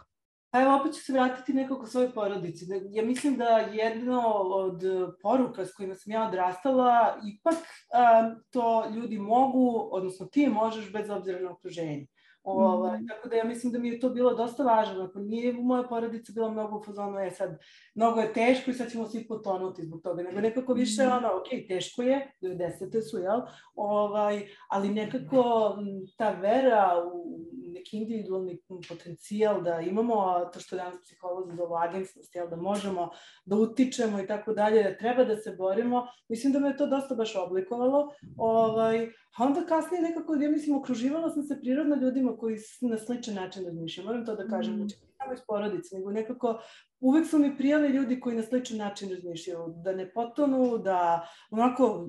[0.49, 2.65] Pa evo, opet ću se vratiti nekako svojoj porodici.
[2.89, 4.82] Ja mislim da jedno od
[5.21, 7.58] poruka s kojima sam ja odrastala, ipak
[7.93, 12.08] a, to ljudi mogu, odnosno ti možeš bez obzira na okruženje.
[12.49, 13.07] Ovaj, mm.
[13.07, 15.03] Tako da ja mislim da mi je to bilo dosta važno.
[15.03, 17.60] Ako nije moja porodica bila mnogo u fazonu, je sad,
[17.95, 20.23] mnogo je teško i sad ćemo svi potonuti zbog toga.
[20.23, 21.12] Nego nekako više mm.
[21.12, 23.10] ono, ok, teško je, 90.
[23.10, 23.41] su, jel?
[23.75, 25.75] Ovaj, ali nekako
[26.17, 27.39] ta vera u
[27.88, 32.50] neki individualni potencijal da imamo to što danas psiholozi zovu agensnost, jel?
[32.50, 33.10] Da možemo
[33.45, 36.08] da utičemo i tako dalje, da treba da se borimo.
[36.30, 38.13] Mislim da me to dosta baš oblikovalo.
[38.38, 43.36] Ovaj, A onda kasnije nekako, ja mislim, okruživala sam se prirodno ljudima koji na sličan
[43.36, 44.08] način razmišljaju.
[44.08, 44.78] Moram to da kažem, mm.
[44.78, 46.60] znači, samo iz porodice, nego nekako
[46.99, 52.07] uvek su mi prijali ljudi koji na sličan način razmišljaju, da ne potonu, da onako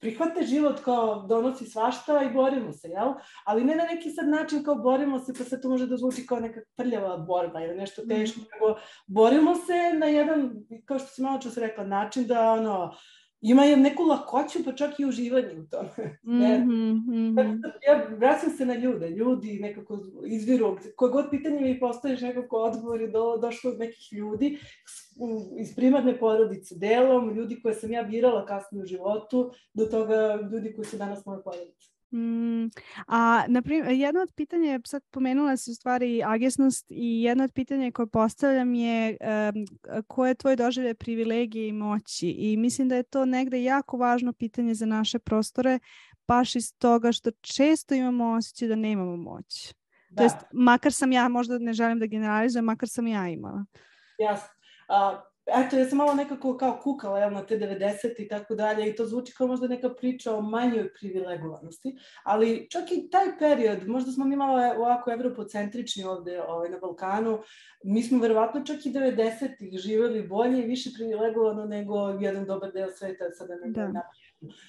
[0.00, 3.12] prihvate život kao donosi svašta i borimo se, jel?
[3.44, 6.26] Ali ne na neki sad način kao borimo se, pa sad to može da zvuči
[6.26, 8.44] kao neka prljava borba ili nešto teško, mm.
[8.52, 10.52] nego borimo se na jedan,
[10.84, 15.00] kao što si malo čas rekla, način da ono, ima je neku lakoću, pa čak
[15.00, 16.18] i uživanje u tome.
[16.24, 22.20] Mm -hmm, ja vraćam se na ljude, ljudi nekako izviru, koje god pitanje mi postaviš
[22.20, 24.58] nekako odgovor je do, došlo od nekih ljudi
[25.60, 30.74] iz primarne porodice, delom, ljudi koje sam ja birala kasnije u životu, do toga ljudi
[30.74, 31.93] koji su danas moje porodice.
[32.14, 32.70] Mm,
[33.06, 37.90] a naprimjer, jedno od pitanja sad pomenula se u stvari agesnost i jedno od pitanja
[37.90, 43.02] koje postavljam je um, koje je tvoj doživlje privilegije i moći i mislim da je
[43.02, 45.78] to negde jako važno pitanje za naše prostore
[46.28, 49.74] baš iz toga što često imamo osjećaj da nemamo moć.
[50.10, 50.16] Da.
[50.16, 53.64] To jest, makar sam ja, možda ne želim da generalizujem, makar sam ja imala.
[54.18, 54.48] Jasno.
[54.88, 58.90] Uh, eto, ja sam malo nekako kao kukala jel, na te 90 i tako dalje
[58.90, 63.88] i to zvuči kao možda neka priča o manjoj privilegovanosti, ali čak i taj period,
[63.88, 67.38] možda smo mi malo ovako evropocentrični ovde ovaj, na Balkanu,
[67.84, 72.90] mi smo verovatno čak i 90-ih živeli bolje i više privilegovano nego jedan dobar deo
[72.90, 74.02] sveta, sada ne da.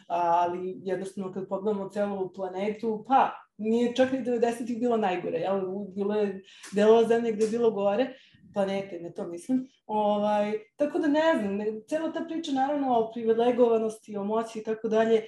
[0.07, 5.61] ali jednostavno kad pogledamo celu planetu, pa nije čak ni 90-ih bilo najgore, jel?
[5.95, 8.13] bilo je delova zemlje gde je bilo gore,
[8.55, 9.67] planete, ne to mislim.
[9.85, 14.63] Ovaj, tako da ne znam, ne, cela ta priča naravno o privilegovanosti, o moći i
[14.63, 15.25] tako dalje,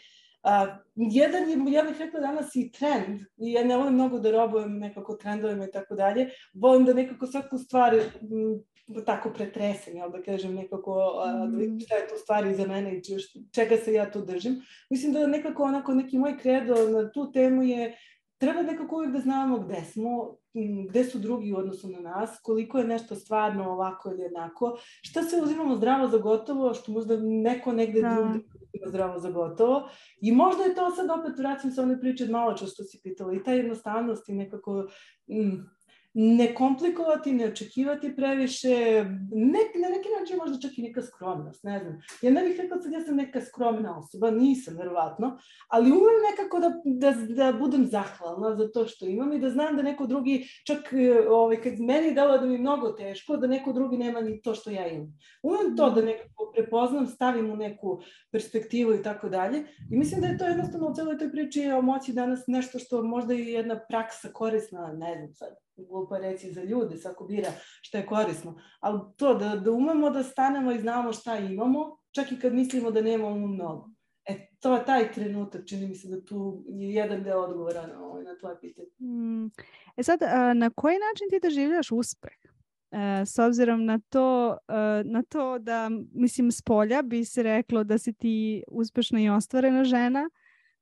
[0.48, 4.32] A, jedan je, ja bih rekla danas i trend, i ja ne volim mnogo da
[4.32, 10.12] robujem nekako trendovima i tako dalje, volim da nekako svaku stvar m, tako pretresem, jel
[10.12, 10.94] da kažem nekako,
[11.26, 13.02] a, da vidim šta je to stvari za mene i
[13.56, 14.62] čega se ja tu držim.
[14.90, 17.98] Mislim da nekako onako neki moj kredo na tu temu je
[18.38, 20.38] treba nekako uvijek da znamo gde smo,
[20.90, 25.24] gde su drugi u odnosu na nas, koliko je nešto stvarno ovako ili jednako, šta
[25.24, 28.16] se uzimamo zdravo za gotovo, što možda neko negde da.
[28.16, 29.90] drugde uzima zdravo za gotovo.
[30.22, 33.34] I možda je to sad opet, vraćam se one priče malo čas što si pitala,
[33.34, 34.88] i ta jednostavnost i nekako...
[35.30, 35.77] Mm,
[36.20, 41.80] ne komplikovati, ne očekivati previše, ne, na neki način možda čak i neka skromnost, ne
[41.80, 42.02] znam.
[42.22, 46.60] Ja ne bih rekla sad ja sam neka skromna osoba, nisam verovatno, ali umem nekako
[46.60, 50.48] da, da, da budem zahvalna za to što imam i da znam da neko drugi,
[50.68, 50.94] čak
[51.30, 54.56] ovaj, kad meni dalo da mi je mnogo teško, da neko drugi nema ni to
[54.56, 55.20] što ja imam.
[55.44, 58.02] Umem to da nekako prepoznam, stavim u neku
[58.32, 59.64] perspektivu i tako dalje.
[59.92, 63.04] I mislim da je to jednostavno u celoj toj priči o moći danas nešto što
[63.04, 67.50] možda je jedna praksa korisna, ne znam sad, glupo reći za ljude, svako bira
[67.82, 72.32] šta je korisno, ali to da, da umemo da stanemo i znamo šta imamo, čak
[72.32, 73.90] i kad mislimo da nemamo mnogo.
[74.26, 78.06] E, to je taj trenutak, čini mi se da tu je jedan deo odgovora na,
[78.06, 78.88] ovaj, na tvoje pitanje.
[79.00, 79.46] Mm.
[79.98, 80.20] E sad,
[80.56, 82.34] na koji način ti doživljaš uspeh?
[82.92, 87.84] E, s obzirom na to, e, na to da, mislim, s polja bi se reklo
[87.84, 90.30] da si ti uspešna i ostvarena žena,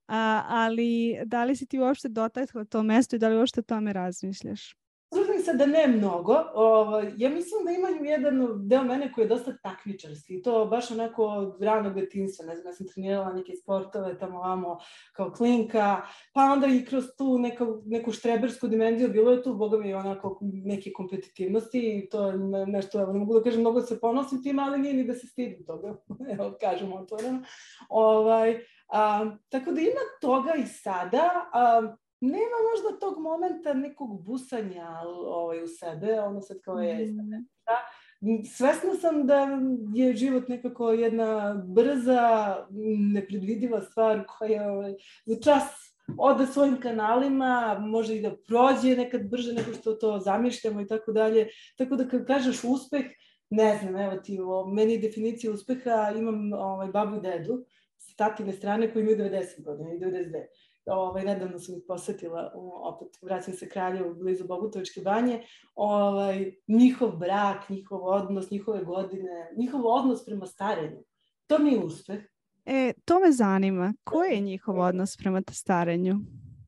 [0.08, 3.64] a, ali da li si ti uopšte dotakla to mesto i da li uopšte o
[3.64, 4.76] tome razmišljaš?
[5.46, 6.36] Se da ne mnogo.
[6.54, 10.42] Ovo, ja mislim da imam jedan deo mene koji je dosta takmičarski.
[10.42, 12.46] To baš onako od ranog detinstva.
[12.46, 14.80] Ne znam, ja sam trenirala neke sportove tamo vamo
[15.14, 16.02] kao klinka,
[16.34, 20.40] pa onda i kroz tu neku, neku štrebersku dimenziju bilo je tu, boga mi, onako
[20.42, 24.60] neke kompetitivnosti i to je nešto, evo, ne mogu da kažem, mnogo se ponosim tim,
[24.60, 25.96] ali nije ni da se stidim toga,
[26.34, 27.44] evo, kažem otvoreno.
[27.90, 31.50] Ovaj, a, tako da ima toga i sada.
[31.54, 34.88] A, nema možda tog momenta nekog busanja
[35.26, 37.18] ovaj, u sebe, ono sad kao je mm.
[37.66, 37.78] da,
[38.58, 39.48] Svesna sam da
[39.94, 42.56] je život nekako jedna brza,
[43.14, 44.94] nepredvidiva stvar koja ovaj,
[45.26, 45.64] za čas
[46.18, 51.12] ode svojim kanalima, može i da prođe nekad brže nego što to zamišljamo i tako
[51.12, 51.48] dalje.
[51.78, 53.06] Tako da kad kažeš uspeh,
[53.50, 57.66] ne znam, evo ti, o, meni definicija uspeha, imam ovaj, babu i dedu
[57.98, 60.46] s tatine strane koji imaju 90 godina i 99
[60.86, 62.52] ovaj, nedavno sam ih posetila,
[62.84, 65.42] opet vraćam se kralju blizu Bogutovičke banje,
[65.76, 71.04] ovaj, njihov brak, njihov odnos, njihove godine, njihov odnos prema starenju.
[71.48, 72.20] To mi je uspeh.
[72.66, 73.94] E, to me zanima.
[74.04, 76.16] Koji je njihov odnos prema starenju?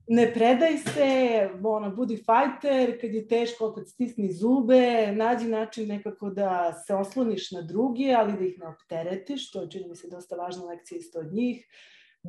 [0.10, 6.30] Ne predaj se, ono, budi fajter, kad je teško opet stisni zube, nađi način nekako
[6.30, 10.36] da se osloniš na druge, ali da ih ne opteretiš, to čini mi se dosta
[10.36, 11.68] važna lekcija isto od njih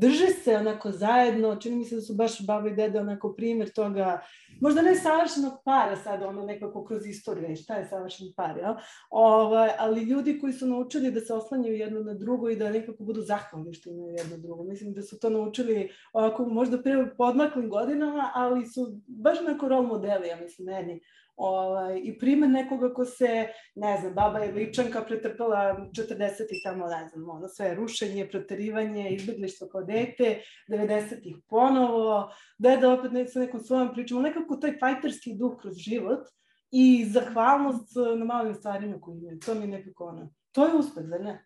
[0.00, 3.70] drže se onako zajedno, čini mi se da su baš baba i dede onako primjer
[3.70, 4.20] toga,
[4.60, 8.74] možda ne savršenog para sad, ono nekako kroz istoriju, šta je savršen par, jel?
[9.10, 13.04] Ovaj, ali ljudi koji su naučili da se oslanjaju jedno na drugo i da nekako
[13.04, 14.64] budu zahvalni što imaju jedno drugo.
[14.64, 19.82] Mislim da su to naučili ovako možda pre podmaklim godinama, ali su baš onako rol
[19.82, 21.00] modeli, ja mislim, meni
[21.38, 26.86] Ovaj, I primer nekoga ko se, ne znam, baba je ličanka pretrpala 40 i tamo,
[26.86, 33.40] ne znam, ono sve rušenje, proterivanje, izbjeglištvo kao dete, 90-ih ponovo, deda opet ne, sa
[33.40, 36.26] nekom svojom pričom, nekako taj fajterski duh kroz život
[36.70, 39.38] i zahvalnost na malim stvarima koje imaju.
[39.38, 41.44] To mi je nekako ono, to je uspeh, zar ne?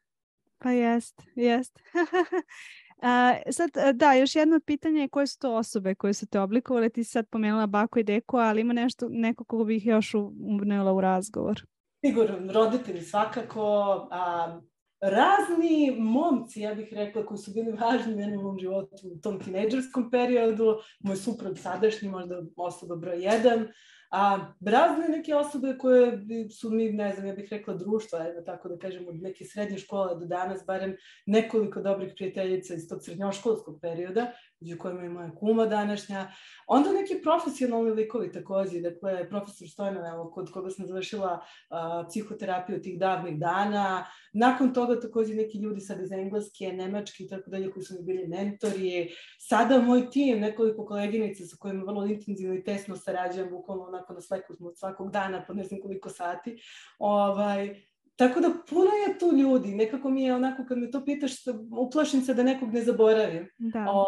[0.58, 1.80] Pa jest, jest.
[3.02, 6.88] A, sad, da, još jedno pitanje koje su to osobe koje su te oblikovale?
[6.88, 10.92] Ti si sad pomenula bako i deku, ali ima nešto, neko koga bih još uvrnula
[10.92, 11.62] u razgovor?
[12.06, 13.62] Sigurno, roditelji svakako,
[14.10, 14.60] a,
[15.00, 19.40] razni momci, ja bih rekla, koji su bili važni meni u mom životu u tom
[19.40, 23.68] tinejdžerskom periodu, moj suprug sadašnji, možda osoba broj jedan,
[24.12, 26.20] A razne neke osobe koje
[26.50, 29.78] su mi, ne znam, ja bih rekla društvo, ajde tako da kažem, od neke srednje
[29.78, 30.96] škole do danas, barem
[31.26, 36.32] nekoliko dobrih prijateljica iz tog srednjoškolskog perioda, među kojima je moja kuma današnja.
[36.66, 42.82] Onda neki profesionalni likovi takođe, dakle, profesor Stojnov, evo, kod koga sam završila uh, psihoterapiju
[42.82, 44.04] tih davnih dana.
[44.32, 48.02] Nakon toga takođe neki ljudi sad iz Engleske, Nemačke i tako dalje, koji su mi
[48.02, 49.10] bili mentori.
[49.38, 54.20] Sada moj tim, nekoliko koleginica sa kojima vrlo intenzivno i tesno sarađujem, bukvalno onako na
[54.20, 56.62] sleku smo od svakog dana, po ne znam koliko sati.
[56.98, 61.32] Ovaj, Tako da puno je tu ljudi, nekako mi je onako kad me to pitaš,
[61.78, 63.48] uplašim se da nekog ne zaboravim.
[63.58, 63.86] Da.
[63.90, 64.06] O,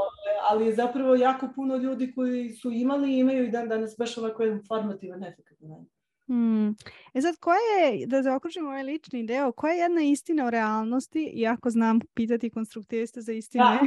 [0.51, 4.19] ali je zapravo jako puno ljudi koji su imali i imaju i dan danas baš
[4.19, 5.55] ovako jedan formativan efekt
[6.27, 6.75] Hmm.
[7.15, 11.25] E sad, koja je, da zaokružimo ovaj lični deo, koja je jedna istina o realnosti,
[11.35, 13.81] iako znam pitati konstruktiviste za istine, da.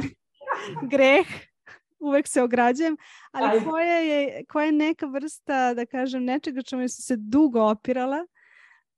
[0.96, 1.26] greh,
[1.98, 2.96] uvek se ograđujem,
[3.30, 8.26] ali koja je, koja je neka vrsta, da kažem, nečega čemu su se dugo opirala,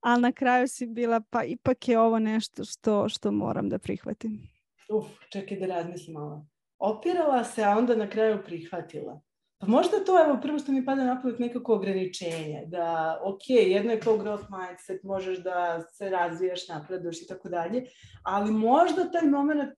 [0.00, 4.48] ali na kraju si bila, pa ipak je ovo nešto što, što moram da prihvatim.
[4.90, 6.46] Uf, čekaj da razmislim malo.
[6.78, 9.20] Opirala se, a onda na kraju prihvatila.
[9.58, 14.00] Pa možda to, evo, prvo što mi pada na nekako ograničenje, da, ok, jedno je
[14.00, 17.84] kao growth mindset, možeš da se razvijaš, napreduješ i tako dalje,
[18.22, 19.74] ali možda taj moment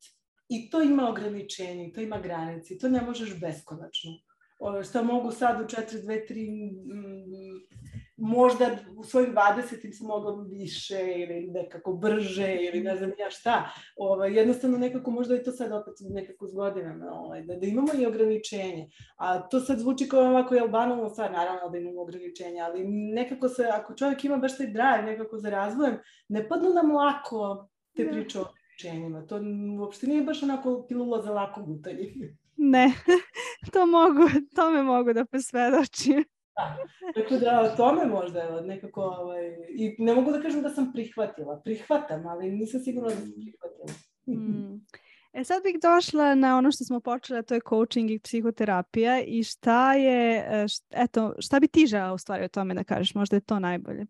[0.48, 4.10] i to ima ograničenje, to ima granice, to ne možeš beskonačno.
[4.58, 7.81] O, šta mogu sad u 4, 2, 3,
[8.22, 13.70] možda u svojim 20 sam mogla više ili nekako brže ili ne znam ja šta.
[13.96, 17.88] Ovaj, jednostavno nekako možda i to sad opet nekako s godinama, ovaj, da, da imamo
[17.98, 18.90] i ograničenje.
[19.16, 23.48] A to sad zvuči kao ovako jel banalno stvar, naravno da imamo ograničenje, ali nekako
[23.48, 28.04] se, ako čovjek ima baš taj drive nekako za razvojem, ne padnu nam lako te
[28.04, 28.10] da.
[28.10, 29.26] priče o ograničenjima.
[29.26, 29.40] To
[29.80, 32.14] uopšte nije baš onako pilula za lako gutanje.
[32.56, 32.92] Ne,
[33.72, 36.24] to mogu, to me mogu da posvedočim.
[37.14, 41.60] Tako da o tome možda nekako, ovaj, i ne mogu da kažem da sam prihvatila.
[41.64, 43.86] Prihvatam, ali nisam sigurna da sam prihvatila.
[44.26, 44.80] Mm.
[45.32, 49.44] E sad bih došla na ono što smo počeli, to je coaching i psihoterapija i
[49.44, 53.14] šta je, e, šta, eto, šta bi ti žela u stvari o tome da kažeš,
[53.14, 54.06] možda je to najbolje?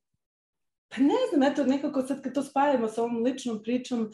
[0.89, 4.11] Pa ne znam, eto nekako sad kad to spajamo sa ovom ličnom pričom,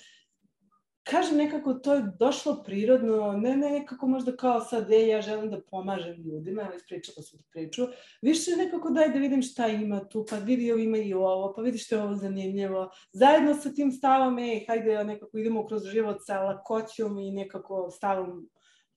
[1.10, 5.50] kažem nekako to je došlo prirodno, ne, ne nekako možda kao sad, e, ja želim
[5.50, 7.86] da pomažem ljudima, evo ispričala sam priču,
[8.22, 11.62] više nekako daj da vidim šta ima tu, pa vidi ovo ima i ovo, pa
[11.62, 12.90] vidi što je ovo zanimljivo.
[13.12, 18.48] Zajedno sa tim stavom, ej, hajde nekako idemo kroz život sa lakoćom i nekako stavom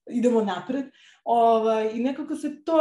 [0.10, 0.86] idemo napred.
[1.24, 2.76] Ovaj, I nekako se to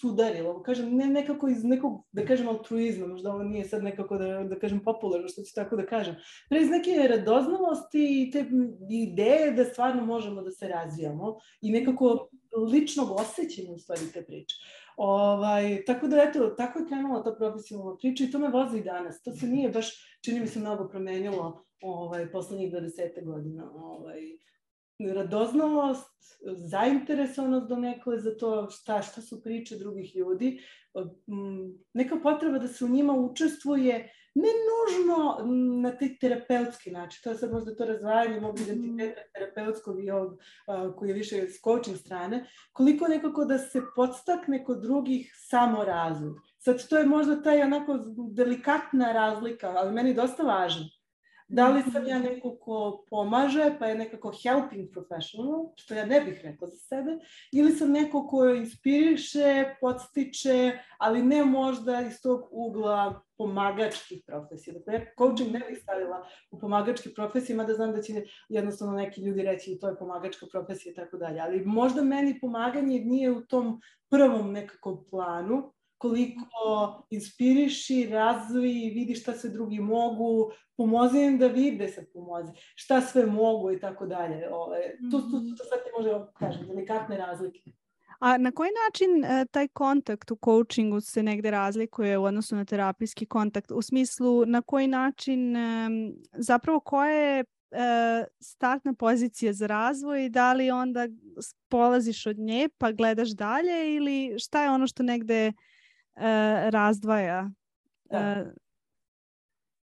[0.00, 0.62] sudarilo.
[0.62, 4.58] Kažem, ne nekako iz nekog, da kažem, altruizma, možda ovo nije sad nekako da, da
[4.58, 6.16] kažem popularno, što ću tako da kažem.
[6.48, 8.44] Pre iz neke radoznalosti i te
[8.90, 12.28] ideje da stvarno možemo da se razvijamo i nekako
[12.72, 14.56] ličnog osjećanja u stvari te priče.
[14.96, 18.84] Ovaj, tako da, eto, tako je krenula ta profesionalna priča i to me vozi i
[18.84, 19.22] danas.
[19.22, 23.70] To se nije baš, čini mi se, mnogo promenilo ovaj, poslednjih 20 godina.
[23.74, 24.20] Ovaj,
[24.98, 26.16] radoznalost,
[26.70, 30.60] zainteresovanost do nekole za to šta, šta su priče drugih ljudi,
[31.94, 35.38] neka potreba da se u njima učestvuje ne nužno
[35.82, 40.38] na taj terapeutski način, to je sad možda to razvajanje mog identiteta terapeutskog i ovog
[40.96, 46.34] koji je više s coaching strane, koliko nekako da se podstakne kod drugih samo razvoj.
[46.58, 47.98] Sad to je možda taj onako
[48.30, 50.86] delikatna razlika, ali meni dosta važna.
[51.48, 56.20] Da li sam ja neko ko pomaže, pa je nekako helping professional, što ja ne
[56.20, 57.18] bih rekla za sebe,
[57.52, 64.74] ili sam neko ko inspiriše, podstiče, ali ne možda iz tog ugla pomagačkih profesija.
[64.74, 69.20] Dakle, ja coaching ne bih stavila u pomagačke profesije, mada znam da će jednostavno neki
[69.20, 71.40] ljudi reći to je pomagačka profesija i tako dalje.
[71.40, 73.80] Ali možda meni pomaganje nije u tom
[74.10, 81.88] prvom nekakvom planu, koliko inspiriši, razvoji, vidi šta sve drugi mogu, pomozi im da vide
[81.88, 84.40] se pomozi, šta sve mogu i tako dalje.
[85.10, 87.72] To, to, to sad ti može da kažem, delikatne razlike.
[88.18, 92.64] A na koji način e, taj kontakt u coachingu se negde razlikuje u odnosu na
[92.64, 93.70] terapijski kontakt?
[93.70, 95.88] U smislu na koji način, e,
[96.32, 97.44] zapravo koja je e,
[98.40, 101.08] startna pozicija za razvoj i da li onda
[101.68, 105.52] polaziš od nje pa gledaš dalje ili šta je ono što negde
[106.70, 107.50] razdvaja.
[108.04, 108.18] Da.
[108.18, 108.52] E,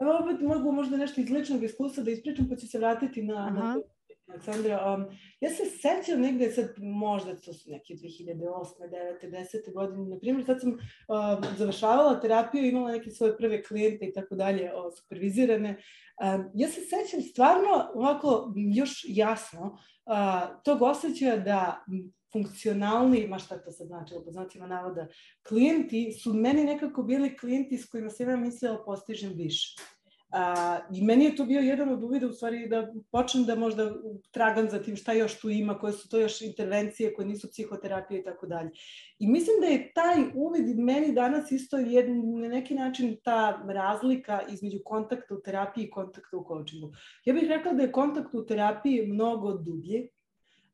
[0.00, 3.34] Evo opet mogu možda nešto iz ličnog iskustva da ispričam, pa ću se vratiti na,
[3.34, 3.50] Aha.
[3.50, 3.76] na
[4.28, 4.94] Aleksandra.
[4.94, 5.04] Um,
[5.40, 8.34] ja se sećam negde sad, možda to su neke 2008.
[9.22, 9.30] 9.
[9.30, 9.72] 10.
[9.74, 10.78] godine, na primjer, sad sam uh,
[11.56, 15.70] završavala terapiju, imala neke svoje prve klijente i tako dalje, supervizirane.
[15.70, 21.84] Um, ja se sećam stvarno ovako još jasno uh, tog osjećaja da
[22.32, 25.06] funkcionalni, ma šta to sad znači, po znacima navoda,
[25.48, 29.76] klijenti su meni nekako bili klijenti s kojima sam ja mislila postižem više.
[30.32, 33.94] A, I meni je to bio jedan od uvida u stvari da počnem da možda
[34.30, 38.20] tragam za tim šta još tu ima, koje su to još intervencije koje nisu psihoterapije
[38.20, 38.70] i tako dalje.
[39.18, 44.40] I mislim da je taj uvid meni danas isto jedan, na neki način ta razlika
[44.52, 46.92] između kontakta u terapiji i kontakta u coachingu.
[47.24, 50.08] Ja bih rekla da je kontakt u terapiji mnogo dublji,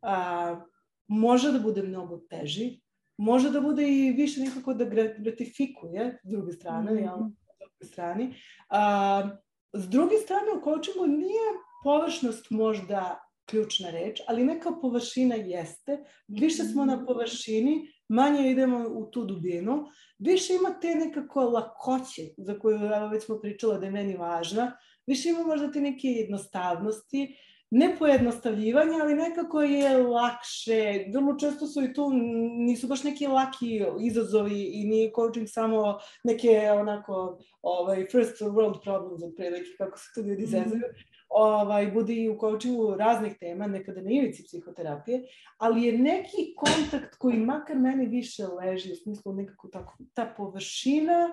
[0.03, 0.65] a,
[1.09, 2.81] može da bude mnogo teži,
[3.17, 4.85] može da bude i više nekako da
[5.19, 7.03] gratifikuje s druge strane, mm -hmm.
[7.03, 7.19] jel,
[7.55, 8.35] s druge strane.
[8.69, 9.31] A,
[9.73, 11.49] s druge strane, u coachingu nije
[11.85, 16.05] površnost možda ključna reč, ali neka površina jeste.
[16.29, 19.85] Više smo na površini, manje idemo u tu dubinu,
[20.19, 24.77] više ima te nekako lakoće za koju evo, već smo pričala da je meni važna,
[25.07, 27.37] više ima možda te neke jednostavnosti,
[27.77, 31.05] ne pojednostavljivanje, ali nekako je lakše.
[31.15, 32.11] Vrlo često su i tu,
[32.57, 39.23] nisu baš neki laki izazovi i nije coaching samo neke onako ovaj, first world problems
[39.23, 40.79] od prilike, kako se tu ljudi zezuju.
[40.79, 45.23] Mm ovaj, budi u coachingu raznih tema, nekada na ivici psihoterapije,
[45.59, 51.29] ali je neki kontakt koji makar meni više leži, u smislu nekako tako, ta površina,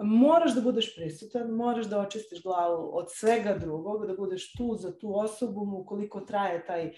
[0.00, 4.98] moraš da budeš prisutan, moraš da očistiš glavu od svega drugog, da budeš tu za
[4.98, 6.94] tu osobu, ukoliko traje taj, uh,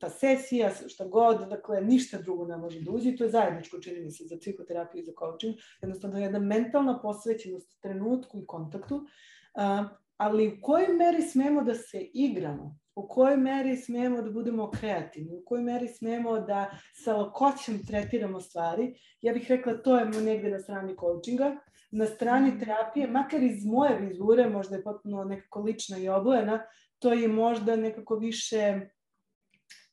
[0.00, 4.00] ta sesija, šta god, dakle, ništa drugo ne može da uđe to je zajedničko, čini
[4.00, 10.05] mi se, za psihoterapiju i za coaching, jednostavno jedna mentalna posvećenost trenutku i kontaktu, uh,
[10.16, 15.36] ali u kojoj meri smemo da se igramo, u kojoj meri smemo da budemo kreativni,
[15.36, 20.50] u kojoj meri smemo da sa lakoćem tretiramo stvari, ja bih rekla to je negde
[20.50, 21.56] na strani coachinga,
[21.90, 22.58] na strani mhm.
[22.58, 26.66] terapije, makar iz moje vizure, možda je potpuno nekako lična i obojena,
[26.98, 28.80] to je možda nekako više,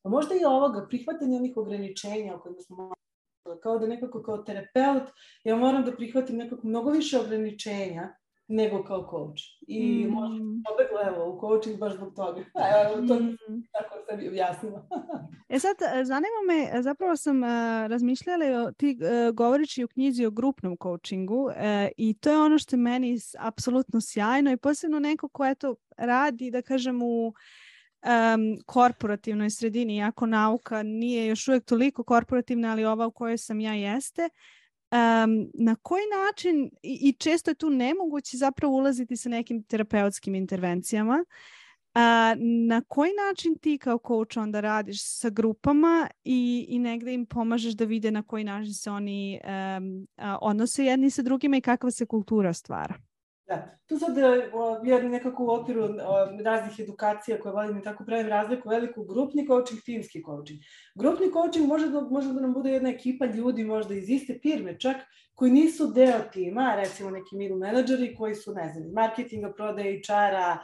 [0.02, 2.94] pa možda i ovoga, prihvatanje onih ograničenja o kojima smo
[3.64, 5.04] kao da nekako kao terapeut,
[5.44, 8.16] ja moram da prihvatim nekako mnogo više ograničenja
[8.54, 9.42] nego kao coach.
[9.68, 10.12] I mm.
[10.12, 12.40] možda pobegla evo u coaching baš zbog toga.
[12.82, 13.38] Evo, to mm.
[13.72, 14.88] tako bi objasnila.
[15.54, 17.50] e sad, e, zanima me, e, zapravo sam uh,
[17.88, 21.54] razmišljala o ti uh, govorići u knjizi o grupnom coachingu uh,
[21.98, 26.52] i to je ono što je meni apsolutno sjajno i posebno neko ko eto radi,
[26.52, 33.08] da kažem, u um, korporativnoj sredini, iako nauka nije još uvijek toliko korporativna, ali ova
[33.08, 34.30] u kojoj sam ja jeste,
[34.94, 40.36] um, na koji način, i, i često je tu nemoguće zapravo ulaziti sa nekim terapeutskim
[40.36, 41.26] intervencijama,
[41.94, 42.36] a,
[42.68, 47.74] na koji način ti kao coach onda radiš sa grupama i, i negde im pomažeš
[47.74, 51.92] da vide na koji način se oni um, a, odnose jedni sa drugima i kakva
[51.92, 53.13] se kultura stvara?
[53.48, 54.18] Da, tu sad
[54.86, 55.88] ja nekako u okviru
[56.44, 60.60] raznih edukacija koje vodim i tako pravim razliku veliku grupni coaching, timski coaching.
[60.96, 64.80] Grupni coaching može da, može da nam bude jedna ekipa ljudi možda iz iste firme
[64.80, 64.98] čak
[65.36, 70.58] koji nisu deo tima, recimo neki middle menadžeri koji su, ne znam, marketinga, prodaje, HR-a,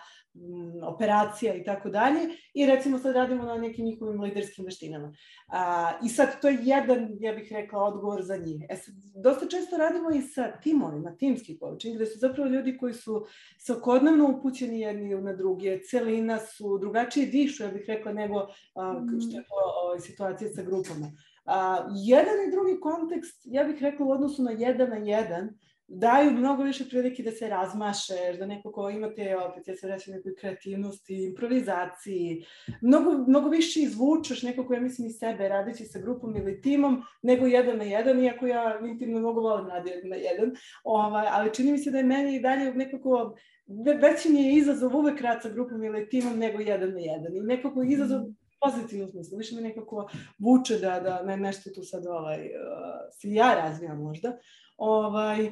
[0.84, 2.20] operacija i tako dalje
[2.54, 5.14] i recimo sad radimo na nekim njihovim liderskim veštinama.
[5.48, 8.66] A, I sad to je jedan, ja bih rekla, odgovor za njih.
[8.70, 12.94] E sad, dosta često radimo i sa timovima, timski coaching, gde su zapravo ljudi koji
[12.94, 13.26] su
[13.60, 19.38] svakodnevno upućeni jedni na druge, celina su, drugačije dišu, ja bih rekla, nego a, što
[19.38, 19.56] je to
[19.96, 21.12] o, situacija sa grupama.
[21.46, 25.50] A, jedan i drugi kontekst, ja bih rekla u odnosu na jedan na jedan,
[25.90, 30.36] daju mnogo više prilike da se razmašeš, da nekako imate, opet ja se reći, nekoj
[30.36, 32.46] kreativnosti, improvizaciji,
[32.82, 37.46] mnogo, mnogo više izvučeš nekako, ja mislim, iz sebe radeći sa grupom ili timom, nego
[37.46, 40.52] jedan na jedan, iako ja intimno mnogo volim raditi na jedan,
[40.84, 43.36] ovaj, ali čini mi se da je meni i dalje nekako
[44.02, 47.36] veći mi je izazov uvek rad sa grupom ili timom nego jedan na jedan.
[47.36, 50.10] I nekako izazov mm pozitivno smislu, više me nekako
[50.40, 52.50] vuče da, da ne, nešto tu sad ovaj, uh,
[53.12, 54.38] se ja razvijam možda.
[54.80, 55.52] Ovaj, uh,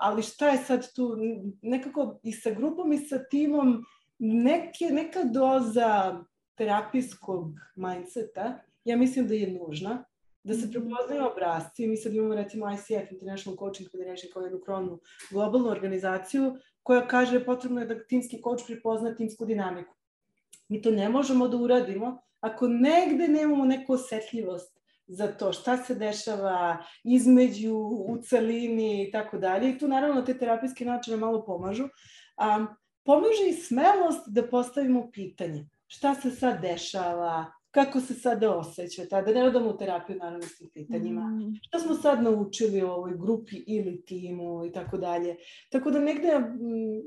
[0.00, 1.16] ali šta je sad tu,
[1.62, 3.84] nekako i sa grupom i sa timom
[4.18, 6.24] neke, neka doza
[6.54, 10.04] terapijskog mindseta, ja mislim da je nužna,
[10.42, 10.70] da se mhm.
[10.70, 11.86] prepoznaju obrazci.
[11.86, 14.98] Mi sad imamo recimo ICF, International Coaching Federation, kao jednu krovnu
[15.30, 19.94] globalnu organizaciju koja kaže potrebno je da timski coach prepozna timsku dinamiku.
[20.68, 24.79] Mi to ne možemo da uradimo ako negde nemamo neku osetljivost
[25.10, 27.74] za to šta se dešava između,
[28.08, 29.70] u celini i tako dalje.
[29.70, 31.84] I tu naravno te terapijske načine malo pomažu.
[31.84, 32.68] Um,
[33.04, 35.68] pomaže i smelost da postavimo pitanje.
[35.86, 37.59] Šta se sad dešava?
[37.70, 39.22] Kako se sada osjećate?
[39.22, 41.20] Da ne odamo u terapiju naravno s tim pitanjima.
[41.20, 41.54] Mm.
[41.62, 45.36] Šta smo sad naučili u ovoj grupi ili timu i tako dalje.
[45.70, 46.28] Tako da negde,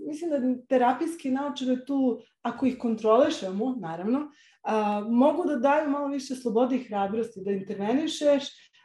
[0.07, 4.31] mislim da terapijski načine tu, ako ih kontrolešemo, naravno,
[4.63, 8.43] a, mogu da daju malo više slobode i hrabrosti, da intervenišeš,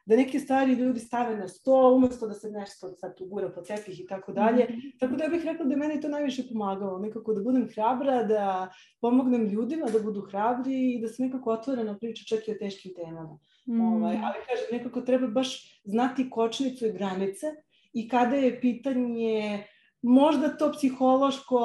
[0.08, 3.60] da neke stvari ljudi stave na sto, umesto da se nešto sad tu gura po
[3.60, 4.64] tepih i tako dalje.
[4.64, 4.78] Mhm.
[4.98, 8.70] Tako da ja bih rekla da meni to najviše pomagalo, nekako da budem hrabra, da
[9.00, 12.94] pomognem ljudima da budu hrabri i da se nekako otvoreno priča čak i o teškim
[12.94, 13.38] temama.
[13.66, 13.80] Mm.
[13.80, 17.46] Ovaj, ali kažem, nekako treba baš znati kočnicu i granice
[17.92, 19.64] i kada je pitanje
[20.02, 21.58] možda to psihološko,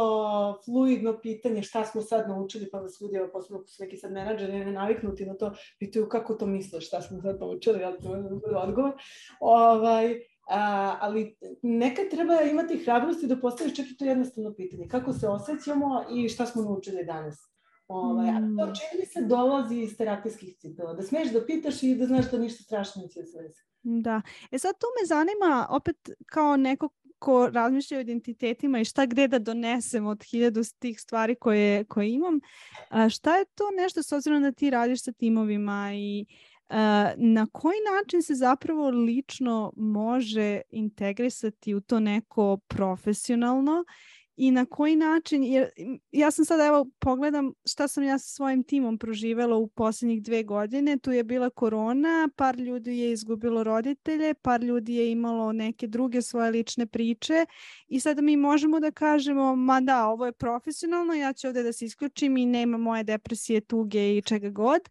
[0.65, 4.71] fluidno pitanje šta smo sad naučili, pa vas ljudi, posebno su neki sad menadžeri ne
[4.71, 8.91] naviknuti na to, pitaju kako to misliš, šta smo sad naučili, ali to je odgovor.
[9.39, 10.19] Ovaj,
[10.49, 14.87] a, ali nekad treba imati hrabrosti da postaviš čak i to jednostavno pitanje.
[14.87, 17.53] Kako se osjećamo i šta smo naučili danas?
[17.87, 18.73] Ovaj, a to mm.
[18.75, 20.93] čini mi se dolazi iz terapijskih cipela.
[20.93, 23.69] Da smeš da pitaš i da znaš da ništa strašno neće se desiti.
[23.83, 24.21] Da.
[24.51, 26.89] E sad tu me zanima opet kao neko
[27.23, 32.11] ko razmišlja o identitetima i šta gde da donesem od hiljadu tih stvari koje, koje
[32.11, 32.39] imam.
[32.89, 36.25] A, šta je to nešto s obzirom da ti radiš sa timovima i
[36.69, 43.83] a, na koji način se zapravo lično može integrisati u to neko profesionalno
[44.35, 45.69] i na koji način, jer
[46.11, 50.43] ja sam sad evo pogledam šta sam ja sa svojim timom proživela u posljednjih dve
[50.43, 55.87] godine, tu je bila korona, par ljudi je izgubilo roditelje, par ljudi je imalo neke
[55.87, 57.45] druge svoje lične priče
[57.87, 61.73] i sada mi možemo da kažemo, ma da, ovo je profesionalno, ja ću ovde da
[61.73, 64.81] se isključim i nema moje depresije, tuge i čega god,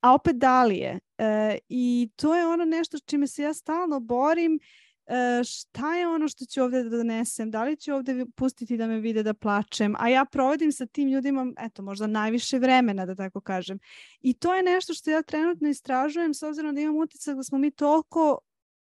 [0.00, 1.00] a opet da li je?
[1.18, 4.60] E, I to je ono nešto čime se ja stalno borim
[5.44, 9.00] šta je ono što ću ovde da donesem, da li ću ovde pustiti da me
[9.00, 13.40] vide da plačem, a ja provodim sa tim ljudima, eto, možda najviše vremena, da tako
[13.40, 13.78] kažem.
[14.20, 17.58] I to je nešto što ja trenutno istražujem, s obzirom da imam utisak da smo
[17.58, 18.38] mi toliko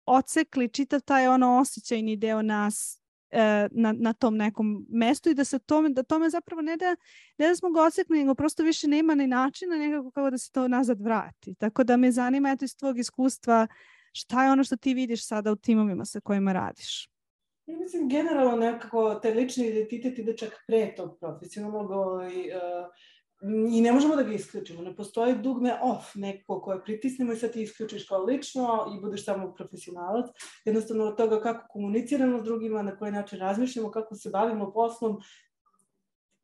[0.06, 3.00] ocekli čitav taj ono osjećajni deo nas
[3.30, 6.96] e, na, na tom nekom mestu i da se tome, da tome zapravo ne da,
[7.38, 10.52] ne da smo ga ocekli, nego prosto više nema ni načina nekako kako da se
[10.52, 11.54] to nazad vrati.
[11.54, 15.26] Tako da me zanima, eto, iz tvog iskustva, uh, Šta je ono što ti vidiš
[15.26, 17.11] sada u timovima sa kojima radiš?
[17.66, 21.90] Ja mislim, generalno nekako taj lični identitet ide čak pre tog profesionalnog
[22.32, 22.86] i, uh,
[23.72, 24.82] i ne možemo da ga isključimo.
[24.82, 29.24] Ne postoji dugme off neko koje pritisnemo i sad ti isključiš kao lično i budeš
[29.24, 30.26] samo profesionalac.
[30.64, 35.20] Jednostavno od toga kako komuniciramo s drugima, na koji način razmišljamo, kako se bavimo poslom,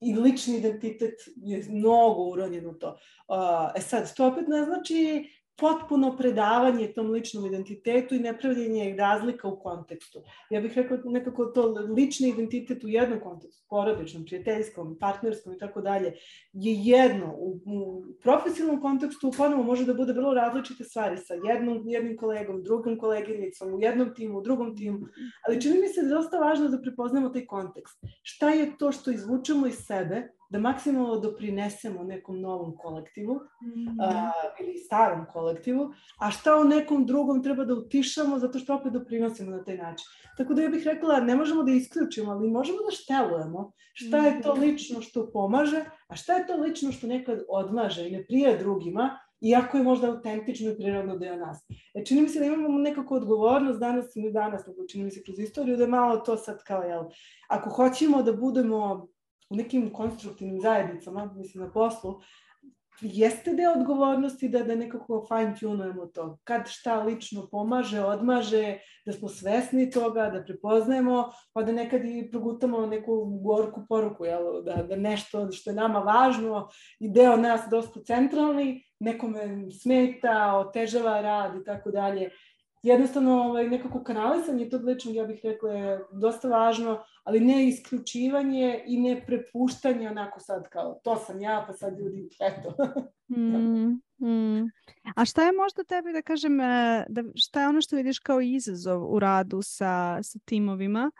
[0.00, 2.88] i lični identitet je mnogo uronjen u to.
[2.88, 3.36] Uh,
[3.76, 5.24] e sad, to opet ne znači
[5.59, 10.22] potpuno predavanje tom ličnom identitetu i nepravljenje razlika u kontekstu.
[10.50, 15.80] Ja bih rekla nekako to lični identitet u jednom kontekstu, porodičnom, prijateljskom, partnerskom i tako
[15.80, 16.12] dalje,
[16.52, 17.34] je jedno.
[17.38, 22.62] U, u profesionalnom kontekstu ponovo može da bude vrlo različite stvari sa jednom, jednim kolegom,
[22.62, 25.07] drugom koleginicom, u jednom timu, u drugom timu,
[25.48, 28.04] ali čini mi se da je dosta važno da prepoznamo taj kontekst.
[28.22, 34.32] Šta je to što izvučemo iz sebe da maksimalno doprinesemo nekom novom kolektivu mm a,
[34.61, 39.51] ili starom kolektivu, a šta o nekom drugom treba da utišamo zato što opet doprinosimo
[39.51, 40.07] na taj način.
[40.36, 44.42] Tako da ja bih rekla, ne možemo da isključimo, ali možemo da štelujemo šta je
[44.42, 44.62] to mhm.
[44.62, 49.18] lično što pomaže, a šta je to lično što nekad odmaže i ne prija drugima,
[49.40, 51.59] iako je možda autentično i prirodno deo nas.
[51.94, 55.11] E, čini mi se da imamo nekako odgovornost danas i ne danas, nego čini mi
[55.11, 57.05] se kroz istoriju da je malo to sad kao, jel,
[57.49, 59.09] ako hoćemo da budemo
[59.51, 62.20] u nekim konstruktivnim zajednicama, mislim na poslu,
[63.01, 66.38] jeste deo odgovornosti da, da nekako fine tunujemo to.
[66.44, 72.28] Kad šta lično pomaže, odmaže, da smo svesni toga, da prepoznajemo, pa da nekad i
[72.30, 74.62] progutamo neku gorku poruku, jel?
[74.62, 76.68] Da, da nešto što je nama važno
[77.01, 82.30] i deo nas dosta centralni, nekome smeta, otežava rad i tako dalje
[82.82, 88.83] jednostavno ovaj, nekako kanalisanje tog ličnog, ja bih rekla, je dosta važno, ali ne isključivanje
[88.87, 92.74] i ne prepuštanje onako sad kao to sam ja, pa sad ljudi, eto.
[93.37, 94.70] mm, mm.
[95.16, 98.41] A šta je možda tebi da kažem, e, da, šta je ono što vidiš kao
[98.41, 101.11] izazov u radu sa, sa timovima,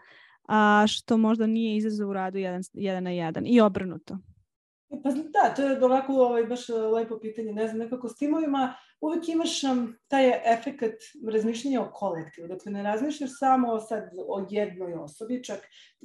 [0.49, 4.19] a što možda nije izazov u radu jedan, jedan na jedan i obrnuto?
[4.97, 8.74] E, pa da, to je ovako ovaj, baš lepo pitanje, ne znam, nekako s timovima
[9.01, 12.49] uvek imaš um, taj efekt razmišljanja o kolektivu.
[12.49, 15.61] Dakle, ne razmišljaš samo sad o jednoj osobi, čak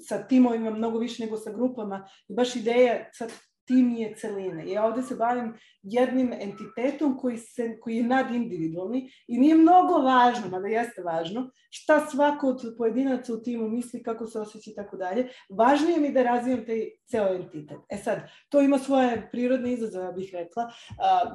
[0.07, 2.07] sa timovima mnogo više nego sa grupama.
[2.29, 3.31] Baš ideja sad
[3.65, 4.71] tim je celine.
[4.71, 5.53] Ja ovde se bavim
[5.83, 12.07] jednim entitetom koji, se, koji je nadindividualni i nije mnogo važno, mada jeste važno, šta
[12.11, 15.29] svako od pojedinaca u timu misli, kako se osjeća i tako dalje.
[15.49, 17.77] Važnije mi da razvijem taj ceo entitet.
[17.89, 20.71] E sad, to ima svoje prirodne izazove, ja bih rekla.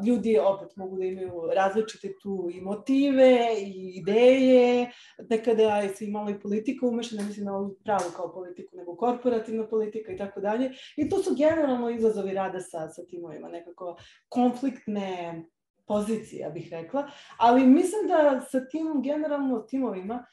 [0.07, 4.91] Ljudi opet mogu da imaju različite tu i motive i ideje.
[5.31, 10.13] Nekada se imala i politika umešana, mislim na ovu pravu kao politiku, nego korporativna politika
[10.13, 10.71] i tako dalje.
[10.97, 13.97] I to su generalno izazovi rada sa, sa timovima, nekako
[14.29, 15.45] konfliktne
[15.87, 17.11] pozicije, ja bih rekla.
[17.39, 20.25] Ali mislim da sa timom, generalno timovima,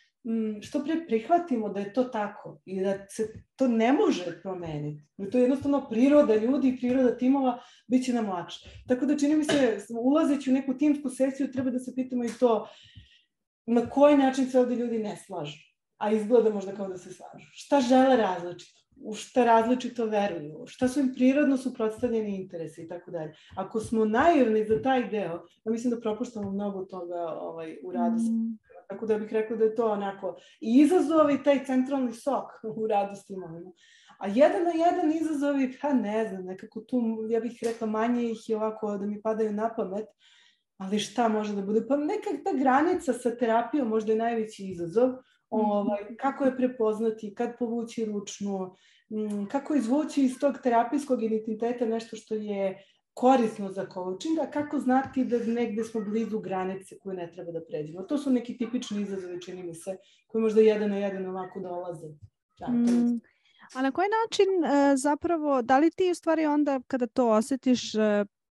[0.62, 5.04] što pre prihvatimo da je to tako i da se to ne može promeniti.
[5.32, 8.70] To je jednostavno priroda ljudi i priroda timova bit će nam lakše.
[8.88, 12.32] Tako da čini mi se, ulazeći u neku timsku sesiju, treba da se pitamo i
[12.40, 12.68] to
[13.66, 15.60] na koji način se ovde ljudi ne slažu,
[15.98, 17.48] a izgleda možda kao da se slažu.
[17.52, 18.83] Šta žele različito?
[19.04, 23.34] U šta različito veruju, šta su im prirodno suprotstavljeni interesi i tako dalje.
[23.56, 28.16] Ako smo naivni za taj deo, ja mislim da propuštamo mnogo toga ovaj, u radu
[28.16, 28.58] mm.
[28.88, 32.52] Tako da bih rekao da je to onako i izazov i taj centralni sok
[32.82, 33.72] u radu s timovima.
[34.20, 38.50] A jedan na jedan izazovi, pa ne znam, nekako tu, ja bih rekla, manje ih
[38.50, 40.06] je ovako da mi padaju na pamet,
[40.78, 41.86] ali šta može da bude?
[41.88, 45.10] Pa neka ta granica sa terapijom možda je najveći izazov,
[45.50, 46.14] ovaj, mhm.
[46.20, 48.76] kako je prepoznati, kad povući ručnu,
[49.52, 52.84] kako izvući iz tog terapijskog identiteta nešto što je
[53.14, 57.66] korisno za coaching, a kako znati da negde smo blizu granice koje ne treba da
[57.66, 58.04] pređemo.
[58.04, 59.98] To su neki tipični izazovi, čini mi se,
[60.28, 62.08] koji možda jedan na jedan ovako dolaze.
[62.60, 63.22] Da, mm.
[63.74, 67.96] A na koji način uh, zapravo, da li ti u stvari onda kada to osetiš,
[67.96, 68.02] uh,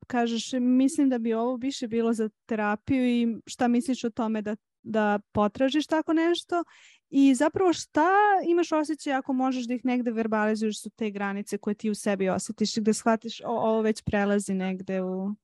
[0.07, 4.55] kažeš mislim da bi ovo više bilo za terapiju i šta misliš o tome da,
[4.83, 6.63] da potražiš tako nešto
[7.09, 8.09] i zapravo šta
[8.47, 12.29] imaš osjećaj ako možeš da ih negde verbalizuješ su te granice koje ti u sebi
[12.29, 15.35] osjetiš i gde shvatiš o, ovo već prelazi negde u...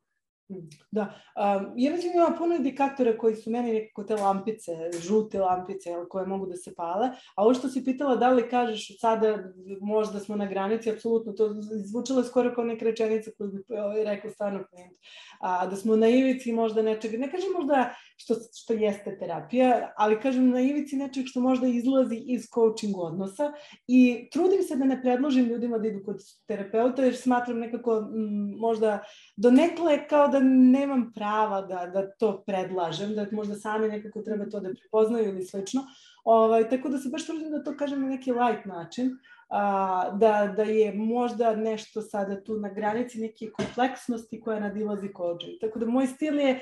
[0.91, 4.71] Da, um, ja mislim ima puno indikatora koji su meni nekako te lampice,
[5.07, 8.99] žute lampice koje mogu da se pale, a ovo što si pitala da li kažeš
[8.99, 9.37] sada
[9.81, 14.31] možda smo na granici, apsolutno to zvučalo skoro kao neka rečenica koju bi ovaj, rekao
[14.31, 14.93] stvarno klijent,
[15.39, 20.19] a, da smo na ivici možda nečega, ne kažem možda što, što jeste terapija, ali
[20.19, 23.51] kažem na ivici nečeg što možda izlazi iz coaching odnosa
[23.87, 28.55] i trudim se da ne predložim ljudima da idu kod terapeuta jer smatram nekako m,
[28.57, 29.03] možda
[29.37, 34.59] donekle kao da nemam prava da, da to predlažem, da možda sami nekako treba to
[34.59, 35.81] da prepoznaju ili slično.
[36.23, 39.17] Ovaj, tako da se baš trudim da to kažem na neki light način,
[39.49, 45.59] a, da, da je možda nešto sada tu na granici neke kompleksnosti koja nadilazi coaching.
[45.61, 46.59] Tako da moj stil je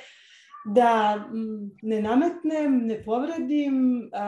[0.65, 1.23] da
[1.81, 4.25] ne nametnem, ne povredim, a,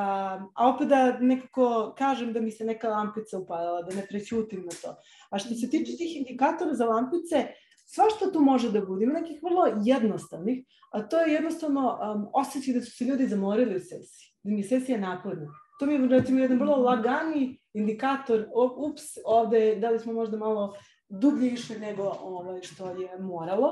[0.54, 4.72] a opet da nekako kažem da mi se neka lampica upalila, da ne prećutim na
[4.82, 4.96] to.
[5.30, 7.48] A što se tiče tih indikatora za lampice,
[7.86, 9.04] svašta tu može da bude.
[9.04, 13.76] Ima nekih vrlo jednostavnih, a to je jednostavno um, osjećaj da su se ljudi zamorili
[13.76, 15.48] u sesiji, da mi je sesija naporna.
[15.80, 18.46] To mi je recimo jedan vrlo lagani indikator,
[18.78, 20.74] ups, ovde da li smo možda malo
[21.10, 23.70] dublje išli nego ovaj, što je moralo.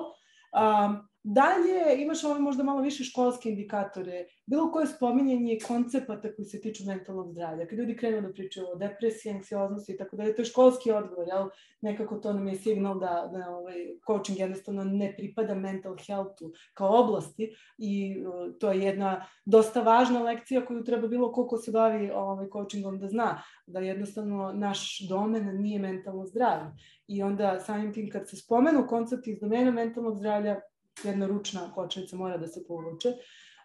[0.53, 6.61] Um, Dalje imaš ove možda malo više školske indikatore, bilo koje spominjanje koncepata koji se
[6.61, 7.67] tiču mentalnog zdravlja.
[7.67, 11.27] Kad ljudi krenu da pričaju o depresiji, anksioznosti i tako dalje, to je školski odgovor,
[11.27, 11.49] jel?
[11.81, 13.75] Nekako to nam je signal da, da ovaj,
[14.07, 20.23] coaching jednostavno ne pripada mental healthu kao oblasti i uh, to je jedna dosta važna
[20.23, 25.61] lekcija koju treba bilo koliko se bavi ovaj, coachingom da zna, da jednostavno naš domen
[25.61, 26.71] nije mentalno zdravlje.
[27.07, 30.59] I onda samim tim kad se spomenu koncepti iz domena mentalnog zdravlja,
[31.03, 33.13] jedna ručna kočnica mora da se povuče.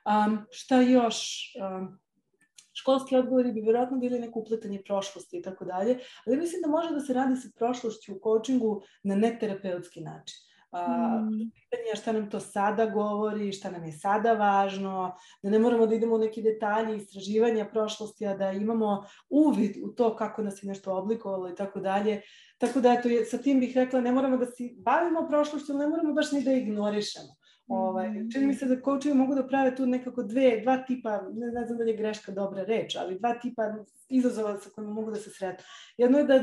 [0.08, 1.16] Um, šta još?
[1.62, 1.98] Um,
[2.80, 6.94] školski odgovori bi vjerojatno bili neko upletanje prošlosti i tako dalje, ali mislim da može
[6.94, 10.47] da se radi sa prošlošću u coachingu na neterapeutski način.
[10.70, 11.50] A, mm.
[11.54, 15.86] pitanje je šta nam to sada govori, šta nam je sada važno, da ne moramo
[15.86, 20.62] da idemo u neki detalji istraživanja prošlosti, a da imamo uvid u to kako nas
[20.62, 22.20] je nešto oblikovalo i tako dalje.
[22.58, 26.14] Tako da, eto, sa tim bih rekla, ne moramo da se bavimo prošlošću, ne moramo
[26.14, 27.37] baš ni da ignorišemo.
[27.68, 28.30] Ovaj, mm.
[28.30, 31.66] čini mi se da coachevi mogu da prave tu nekako dve, dva tipa, ne, ne
[31.66, 33.62] znam da je greška dobra reč, ali dva tipa
[34.08, 35.64] izazova sa kojima mogu da se sretnu.
[35.96, 36.40] Jedno je da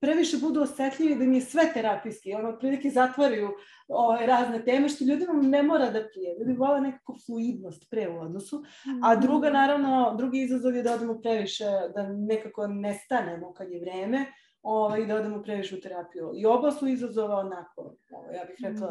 [0.00, 3.50] previše budu osetljivi da mi je sve terapijski, ono, prilike zatvaraju
[3.88, 6.38] ovaj, razne teme, što ljudima ne mora da prije.
[6.38, 8.64] Ljudi vole nekako fluidnost pre u odnosu,
[9.02, 9.20] a mm.
[9.20, 11.64] druga, naravno, drugi izazov je da odemo previše,
[11.94, 14.26] da nekako nestanemo kad je vreme,
[14.62, 16.32] ovaj, da odemo previše u terapiju.
[16.36, 18.90] I oba su izazova onako, ovaj, ja bih rekla,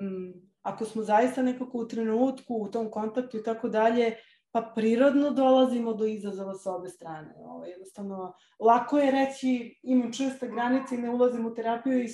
[0.00, 4.16] mm, mm ako smo zaista nekako u trenutku, u tom kontaktu i tako dalje,
[4.52, 7.34] pa prirodno dolazimo do izazova sa obe strane.
[7.38, 12.08] Ovo, jednostavno, lako je reći imam čvrste granice i ne ulazim u terapiju i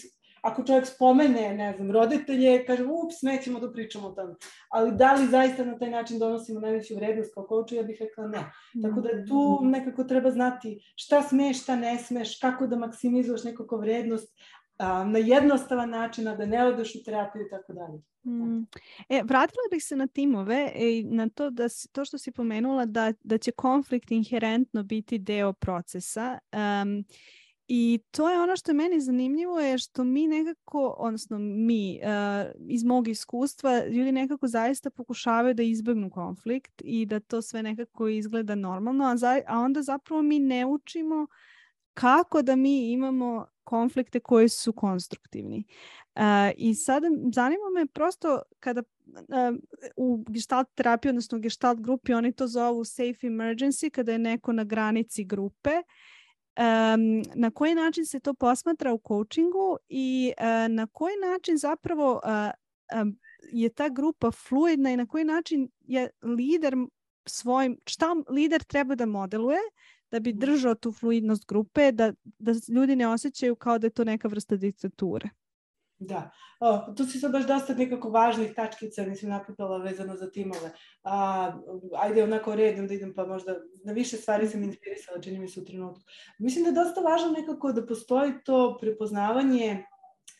[0.46, 4.34] ako čovjek spomene, ne znam, roditelje, kaže, ups, nećemo da pričamo o tom.
[4.70, 8.26] Ali da li zaista na taj način donosimo najveću vrednost kao kouču, ja bih rekla
[8.26, 8.44] ne.
[8.82, 9.70] Tako da tu mm.
[9.70, 14.36] nekako treba znati šta smeš, šta ne smeš, kako da maksimizuješ nekako vrednost,
[14.78, 18.02] a, na jednostavan način, da ne odeš u terapiju i tako dalje.
[18.24, 18.66] Mm.
[19.08, 23.12] E, vratila bih se na timove i na to da to što si pomenula da,
[23.22, 26.38] da će konflikt inherentno biti deo procesa.
[26.82, 27.04] Um,
[27.68, 32.50] I to je ono što je meni zanimljivo je što mi nekako, odnosno mi uh,
[32.68, 38.08] iz mog iskustva, ljudi nekako zaista pokušavaju da izbegnu konflikt i da to sve nekako
[38.08, 41.26] izgleda normalno, a, za, a onda zapravo mi ne učimo
[41.94, 45.64] kako da mi imamo konflikte koji su konstruktivni.
[46.14, 46.22] Uh,
[46.56, 49.56] I sada zanima me prosto kada uh,
[49.96, 54.64] u gestalt terapiji, odnosno gestalt grupi, oni to zovu safe emergency, kada je neko na
[54.64, 55.70] granici grupe,
[56.56, 62.20] um, na koji način se to posmatra u coachingu i uh, na koji način zapravo
[62.24, 63.18] uh, um,
[63.52, 66.76] je ta grupa fluidna i na koji način je lider
[67.26, 69.58] svojim, šta lider treba da modeluje
[70.10, 74.04] da bi držao tu fluidnost grupe, da, da ljudi ne osjećaju kao da je to
[74.04, 75.28] neka vrsta diktature.
[75.98, 76.30] Da,
[76.60, 80.72] o, tu si sad baš dosta nekako važnih tačkica, mislim, napitala vezano za timove.
[81.02, 81.52] A,
[81.98, 83.54] ajde onako redom da idem, pa možda
[83.84, 86.02] na više stvari sam inspirisala, čini mi se u trenutku.
[86.38, 89.84] Mislim da je dosta važno nekako da postoji to prepoznavanje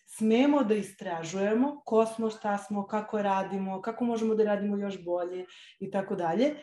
[0.07, 5.45] smemo da istražujemo ko smo, šta smo, kako radimo, kako možemo da radimo još bolje
[5.79, 6.55] i tako dalje.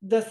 [0.00, 0.22] Da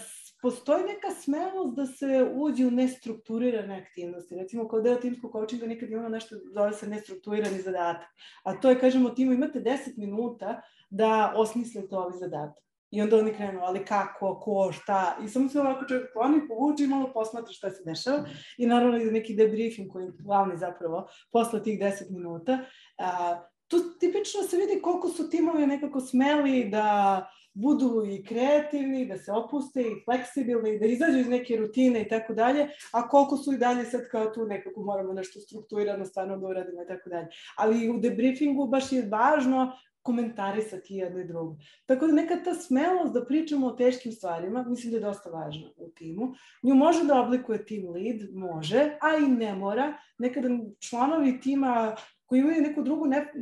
[0.42, 4.34] postoji neka smelost da se uđe u nestrukturirane aktivnosti.
[4.34, 8.08] Recimo, kao deo timskog coachinga nikad imamo nešto zove se nestrukturirani zadatak.
[8.44, 12.66] A to je, kažemo, timu imate 10 minuta da osmislite ovaj zadatak.
[12.90, 15.16] I onda oni krenu, ali kako, ko, šta.
[15.24, 18.24] I samo se ovako čovjek kloni, povuče i malo posmatra šta se dešava.
[18.58, 22.58] I naravno ide neki debriefing koji je glavni zapravo posle tih 10 minuta.
[22.98, 27.26] A, tu tipično se vidi koliko su timovi nekako smeli da
[27.56, 32.34] budu i kreativni, da se opuste i fleksibilni, da izađu iz neke rutine i tako
[32.34, 36.46] dalje, a koliko su i dalje sad kao tu nekako moramo nešto strukturirano stvarno da
[36.46, 37.28] uradimo i tako dalje.
[37.56, 41.56] Ali u debriefingu baš je važno komentarisati jedno i drugo.
[41.86, 45.70] Tako da neka ta smelost da pričamo o teškim stvarima, mislim da je dosta važna
[45.76, 46.34] u timu.
[46.62, 49.94] Nju može da oblikuje team lead, može, a i ne mora.
[50.18, 50.48] Nekada
[50.80, 51.96] članovi tima
[52.26, 53.32] koji imaju neku drugu ne,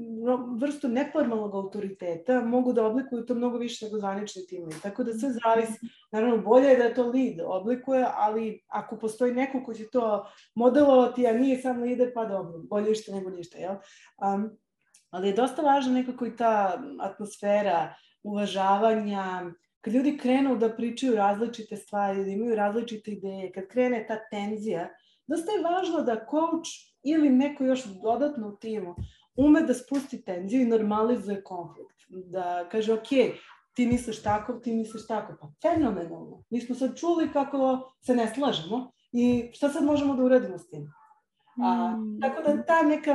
[0.61, 4.83] vrstu neformalnog autoriteta, mogu da oblikuju to mnogo više nego zvanični tim lead.
[4.83, 5.79] Tako da sve zavisi.
[6.13, 11.27] Naravno, bolje je da to lead oblikuje, ali ako postoji neko ko će to modelovati,
[11.27, 13.59] a nije sam lider, pa dobro, bolje ništa nego ništa.
[13.59, 13.75] Jel?
[14.35, 14.51] Um,
[15.11, 21.77] ali je dosta važna nekako i ta atmosfera uvažavanja, kad ljudi krenu da pričaju različite
[21.77, 24.89] stvari, da imaju različite ideje, kad krene ta tenzija,
[25.27, 26.71] dosta je važno da coach
[27.03, 28.95] ili neko još dodatno u timu
[29.37, 31.95] ume da spusti tenziju i normalizuje konflikt.
[32.09, 33.09] Da kaže, ok,
[33.75, 35.37] ti misliš tako, ti misliš tako.
[35.41, 36.45] Pa fenomenalno.
[36.51, 40.69] Mi smo sad čuli kako se ne slažemo i šta sad možemo da uradimo s
[40.69, 40.93] tim?
[41.65, 42.21] A, mm.
[42.21, 43.15] Tako da ta neka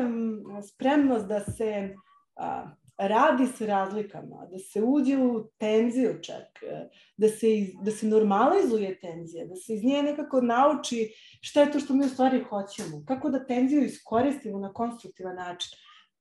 [0.70, 1.96] spremnost da se
[2.36, 2.66] a,
[3.00, 7.48] radi sa razlikama, da se uđe u tenziju čak, e, da se,
[7.82, 12.06] da se normalizuje tenzija, da se iz nje nekako nauči šta je to što mi
[12.06, 15.70] u stvari hoćemo, kako da tenziju iskoristimo na konstruktivan način.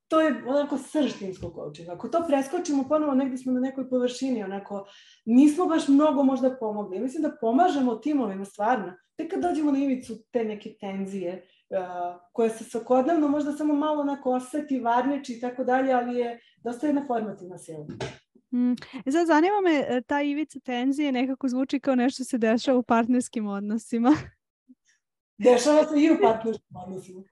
[0.09, 1.93] To je onako srž timskog coachinga.
[1.93, 4.87] Ako to preskočimo ponovo, negde smo na nekoj površini, onako,
[5.25, 7.01] nismo baš mnogo možda pomogli.
[7.01, 11.47] Mislim da pomažemo timovima stvarno, tek kad dođemo na ivicu te neke tenzije,
[12.33, 16.87] koja se svakodnevno možda samo malo onako oseti, varniči i tako dalje, ali je dosta
[16.87, 17.87] jedna formativna sila.
[18.53, 18.73] Mm.
[19.07, 22.83] E sad zanima me, e, ta ivica tenzije nekako zvuči kao nešto se dešava u
[22.83, 24.15] partnerskim odnosima.
[25.39, 27.23] Dešava se i u partnerskim odnosima.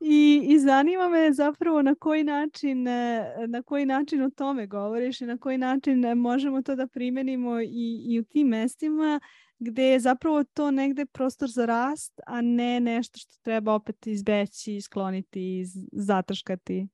[0.00, 5.20] I, I zanima me zapravo na koji način e, na koji način o tome govoriš
[5.20, 9.20] i na koji način možemo to da primenimo i, i u tim mestima
[9.58, 14.80] gde je zapravo to negde prostor za rast, a ne nešto što treba opet izbeći,
[14.80, 16.88] skloniti, zatrškati.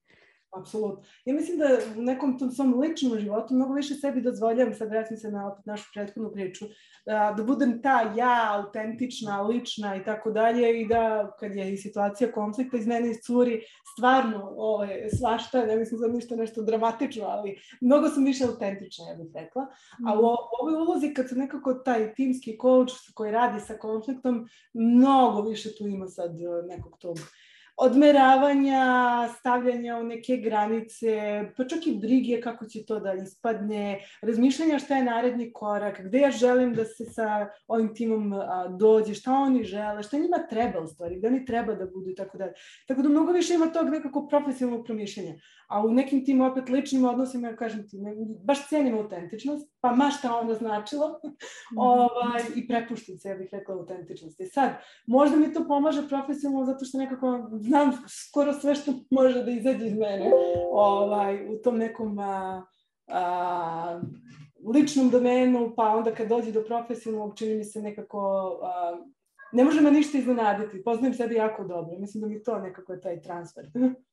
[0.57, 1.03] Apsolutno.
[1.25, 1.65] Ja mislim da
[1.99, 5.67] u nekom tom svom ličnom životu mnogo više sebi dozvoljam, sad vraćam se na opet
[5.67, 6.65] našu prethodnu priču,
[7.07, 11.77] da, da budem ta ja, autentična, lična i tako dalje i da kad je i
[11.77, 13.63] situacija konflikta iz mene iscuri
[13.97, 19.15] stvarno ove, svašta, ne mislim za ništa nešto dramatično, ali mnogo sam više autentična, ja
[19.15, 19.67] bih rekla.
[20.07, 24.49] A u, u ovoj ulozi kad sam nekako taj timski coach koji radi sa konfliktom,
[24.73, 26.37] mnogo više tu ima sad
[26.69, 27.17] nekog tog
[27.77, 28.85] odmeravanja,
[29.39, 34.97] stavljanja u neke granice, pa čak i brige kako će to da ispadne, razmišljanja šta
[34.97, 39.65] je naredni korak, gde ja želim da se sa ovim timom a, dođe, šta oni
[39.65, 42.53] žele, šta njima treba u stvari, gde oni treba da budu i tako dalje.
[42.87, 45.35] Tako da mnogo više ima tog nekako profesionalnog promišljanja.
[45.69, 47.99] A u nekim tim opet ličnim odnosima, ja kažem ti,
[48.45, 51.21] baš cenim autentičnost, pa ma šta onda značilo,
[51.73, 51.79] mm.
[51.79, 54.47] ovaj, i prepuštam se, ja bih rekla, autentičnosti.
[54.47, 54.71] Sad,
[55.07, 59.87] možda mi to pomaže profesionalno zato što nekako znam skoro sve što može da izađe
[59.87, 60.31] iz mene
[60.73, 62.67] ovaj, u tom nekom a,
[63.07, 64.01] a,
[64.75, 68.21] ličnom domenu, pa onda kad dođe do profesionalnog, čini mi se nekako
[68.63, 68.99] a,
[69.55, 70.83] ne može me ništa iznenaditi.
[70.83, 71.99] Poznajem sebe jako dobro.
[71.99, 73.65] Mislim da mi to nekako je taj transfer.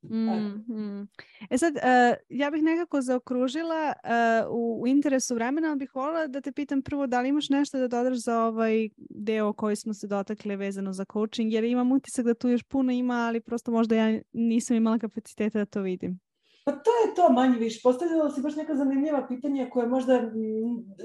[0.03, 1.07] mm, mm.
[1.49, 6.27] E sad, uh, ja bih nekako zaokružila uh, u, u interesu vremena, ali bih volila
[6.27, 9.93] da te pitam prvo da li imaš nešto da dodaš za ovaj deo koji smo
[9.93, 13.71] se dotakli vezano za coaching, jer imam utisak da tu još puno ima, ali prosto
[13.71, 16.30] možda ja nisam imala kapaciteta da to vidim.
[16.65, 17.79] Pa to je to manje više.
[17.83, 20.31] Postavljala si baš neka zanimljiva pitanja koje možda,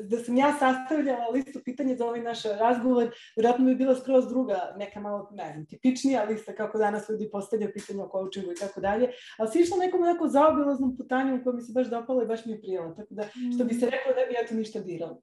[0.09, 4.74] da sam ja sastavljala listu pitanja za ovaj naš razgovor, vjerojatno bi bila skroz druga,
[4.78, 8.80] neka malo, ne znam, tipičnija lista kako danas ljudi postavljaju pitanja o coachingu i tako
[8.80, 12.44] dalje, ali si išla nekom nekom zaobilaznom putanju koja mi se baš dopala i baš
[12.46, 12.94] mi je prijela.
[12.94, 15.20] Tako da, što bi se rekao, ne bi ja to ništa dirala.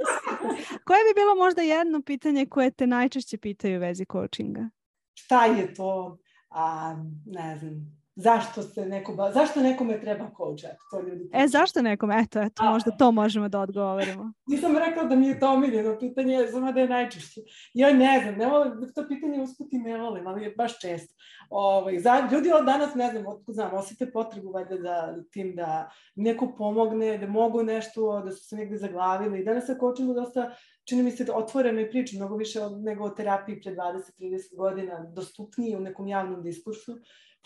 [0.86, 4.68] koje bi bilo možda jedno pitanje koje te najčešće pitaju u vezi coachinga?
[5.14, 6.18] Šta je to?
[6.50, 6.96] A,
[7.26, 10.64] ne znam, zašto se neko, zašto nekome treba coach?
[10.90, 12.20] To ljudi e, zašto nekome?
[12.22, 14.32] Eto, eto, A, možda to možemo da odgovorimo.
[14.52, 17.40] Nisam rekla da mi je to omiljeno pitanje, samo da je najčešće.
[17.74, 21.14] Ja ne znam, ne volim, to pitanje usputi ne volim, ali je baš često.
[21.50, 25.90] Ovaj, za, ljudi od danas, ne znam, otkud znam, osjete potrebu valjda da tim da
[26.14, 29.44] neko pomogne, da mogu nešto, da su se negde zaglavili.
[29.44, 30.50] Danas sa coachingu dosta
[30.84, 35.06] čini mi se da otvoreno i priča mnogo više nego o terapiji pre 20-30 godina,
[35.14, 36.96] dostupniji u nekom javnom diskursu.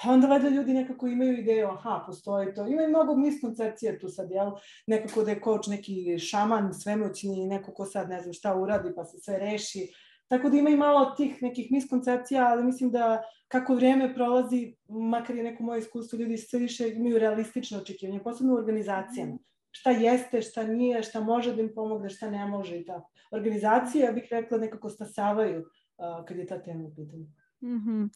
[0.02, 2.66] Pa onda valjda ljudi nekako imaju ideju, aha, postoji to.
[2.66, 4.50] Ima i mnogo miskoncepcija tu sad, jel?
[4.86, 9.04] Nekako da je coach neki šaman svemoćni, neko ko sad ne znam šta uradi pa
[9.04, 9.88] se sve reši.
[10.28, 15.36] Tako da ima i malo tih nekih miskoncepcija, ali mislim da kako vreme prolazi, makar
[15.36, 19.38] je neko moje iskustvo, ljudi sve više imaju realistično očekivanje, posebno u organizacijama.
[19.70, 23.10] Šta jeste, šta nije, šta može da im pomogne, šta ne može i tako.
[23.30, 27.26] Organizacije, ja bih rekla, nekako stasavaju uh, kad je ta tema u pitanju.
[27.62, 28.08] Mm -hmm.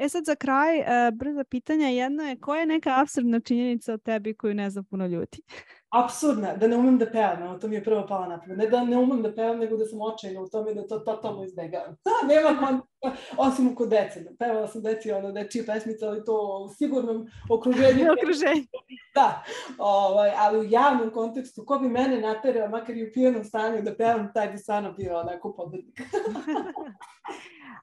[0.00, 1.88] E sad za kraj, uh, brza pitanja.
[1.88, 5.38] Jedno je, koja je neka absurdna činjenica o tebi koju ne zna puno ljudi?
[6.04, 8.58] Absurdna, da ne umem da pevam, to mi je prvo pala na pamet.
[8.58, 11.44] Ne da ne umem da pevam, nego da sam očajna u tome da to totalno
[11.44, 11.96] izbegavam.
[12.04, 12.86] Da, nema konta,
[13.36, 14.24] osim kod dece.
[14.38, 18.06] Pevala sam deci ono dečije pesmice, ali to u sigurnom okruženju.
[18.18, 18.66] okruženju.
[19.14, 19.44] Da,
[19.78, 23.94] ovaj, ali u javnom kontekstu, ko bi mene naterao, makar i u pijenom stanju da
[23.94, 26.00] pevam, taj bi stvarno bio onako pobednik.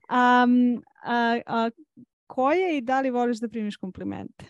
[0.10, 1.70] um, a, a,
[2.28, 4.46] koje i da li voliš da primiš komplimente?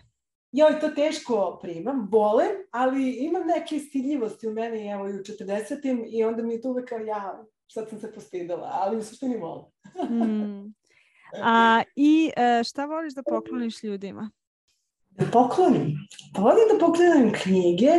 [0.52, 6.06] Joj, to teško primam, volim, ali imam neke stidljivosti u meni, evo i u 40-im
[6.08, 9.38] i onda mi je to uvek kao ja, sad sam se postidala, ali u suštini
[9.38, 9.66] volim.
[10.10, 10.74] mm.
[11.44, 14.30] A, I e, šta voliš da pokloniš ljudima?
[15.18, 15.98] Da poklonim?
[16.36, 17.92] Pa volim da poklonim knjige,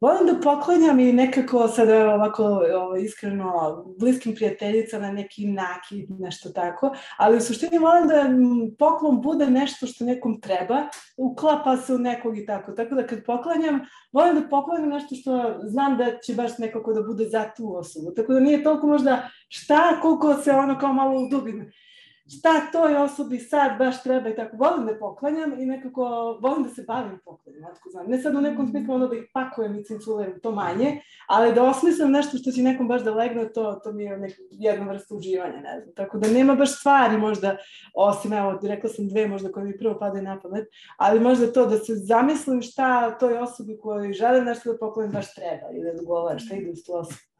[0.00, 6.94] Volim da poklanjam i nekako sad ovako ovo, iskreno bliskim prijateljicama neki nakid, nešto tako,
[7.18, 8.24] ali u suštini volim da
[8.78, 10.82] poklon bude nešto što nekom treba,
[11.16, 12.72] uklapa se u nekog i tako.
[12.72, 13.80] Tako da kad poklanjam,
[14.12, 18.10] volim da poklanjam nešto što znam da će baš nekako da bude za tu osobu.
[18.16, 21.72] Tako da nije toliko možda šta, koliko se ono kao malo udubim
[22.28, 24.56] šta toj osobi sad baš treba i tako.
[24.56, 26.02] Volim da poklanjam i nekako
[26.42, 28.06] volim da se bavim poklanjem, otko znam.
[28.06, 31.64] Ne sad u nekom smislu ono da ih pakujem i cinculiram, to manje, ali da
[31.64, 35.14] osmislim nešto što će nekom baš da legne, to, to mi je neka, jedna vrsta
[35.14, 35.94] uživanja, ne znam.
[35.94, 37.56] Tako da nema baš stvari možda,
[37.94, 41.66] osim, evo, rekla sam dve možda koje mi prvo padaju na pamet, ali možda to
[41.66, 46.00] da se zamislim šta toj osobi kojoj želim nešto da poklonim baš treba i da
[46.00, 46.92] dogovara šta ide tu.
[46.92, 47.35] E,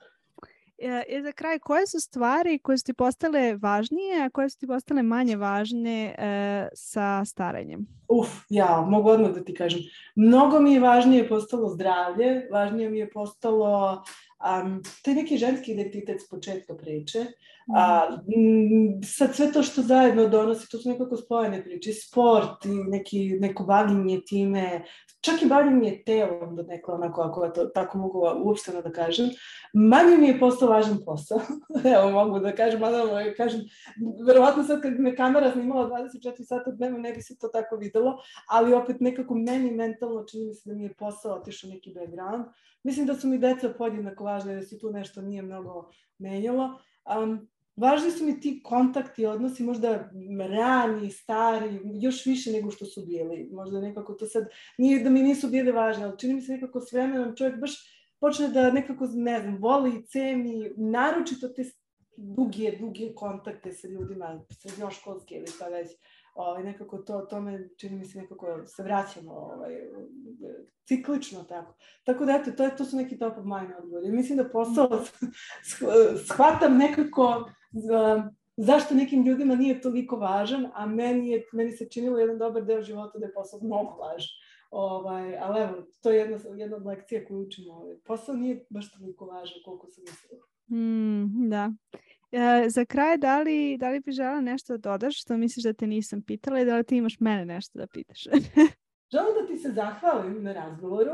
[0.79, 4.67] I za kraj, koje su stvari koje su ti postale važnije, a koje su ti
[4.67, 7.87] postale manje važne e, sa staranjem?
[8.09, 9.81] Uf, ja, mogu odmah da ti kažem.
[10.15, 14.03] Mnogo mi je važnije postalo zdravlje, važnije mi je postalo
[14.63, 17.27] um, taj neki ženski identitet s početka priče.
[17.77, 22.69] A, m, sad sve to što zajedno donosi, to su nekako spojene priče, sport i
[22.69, 24.85] neki, neko bavljenje time,
[25.27, 29.31] čak i bavljenje telom, da neko onako, ako to tako mogu uopšteno da kažem,
[29.75, 31.41] manje mi je postao važan posao.
[31.97, 33.61] Evo, mogu da kažem, mada da kažem,
[34.27, 38.17] verovatno sad kad me kamera snimala 24 sata dnevno, ne bi se to tako videlo,
[38.49, 42.45] ali opet nekako meni mentalno čini mi se da mi je posao otišao neki background.
[42.83, 46.79] Mislim da su mi deca podjednako važne, da se tu nešto nije mnogo menjalo.
[47.23, 50.11] Um, važni su mi ti kontakti, odnosi možda
[50.49, 53.49] rani, stari, još više nego što su bili.
[53.53, 54.49] Možda nekako to sad,
[54.79, 57.73] nije da mi nisu bili važni, ali čini mi se nekako s vremenom čovjek baš
[58.21, 61.65] počne da nekako, ne znam, voli i ceni, naročito te
[62.17, 65.89] duge, duge kontakte sa ljudima, srednjoškolske ili šta već.
[66.37, 69.75] Ovaj, nekako to, tome čini mi se nekako se vraćamo ovaj,
[70.85, 71.75] ciklično tako.
[72.05, 74.13] Tako da eto, to, to su neki top of mind odgovori.
[74.13, 74.89] Mislim da posao
[76.27, 77.51] shvatam nekako
[78.57, 82.83] zašto nekim ljudima nije toliko važan, a meni, je, meni se činilo jedan dobar deo
[82.83, 84.29] života da je posao mnogo važan.
[84.71, 87.73] Ovaj, ali evo, to je jedna, jedna od lekcija koju učimo.
[87.73, 87.97] Ovaj.
[88.05, 90.45] Posao nije baš toliko važan koliko sam mislila.
[90.71, 91.73] Mm, da.
[92.33, 95.73] E, za kraj, da li, da li bi žela nešto da dodaš što misliš da
[95.73, 98.25] te nisam pitala i da li ti imaš mene nešto da pitaš?
[99.13, 101.13] Želim da ti se zahvalim na razgovoru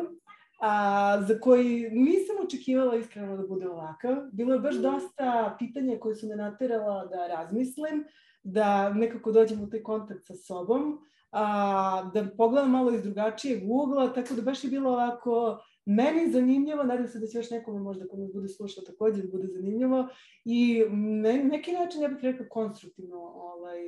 [0.60, 4.16] a, za koji nisam očekivala iskreno da bude ovakav.
[4.32, 4.82] Bilo je baš mm.
[4.82, 8.04] dosta pitanja koje su me naterala da razmislim,
[8.42, 10.98] da nekako dođem u taj kontakt sa sobom.
[11.30, 16.82] a, da pogledam malo iz drugačijeg ugla, tako da baš je bilo ovako meni zanimljivo,
[16.82, 20.08] nadam se da će još nekome možda ko nas bude slušao takođe bude zanimljivo
[20.44, 23.78] i ne, neki način ja bih rekao konstruktivno, ovaj,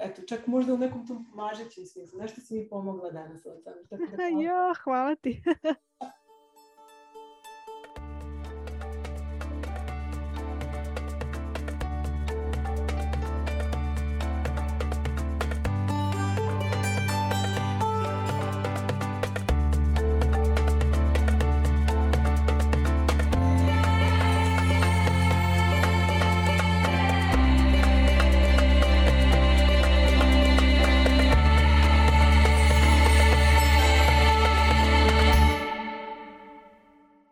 [0.00, 3.86] eto, čak možda u nekom tom mažećem smislu, nešto si mi pomogla danas, Aleksandar.
[3.90, 4.42] Tako da hvala.
[4.46, 5.42] jo, hvala ti.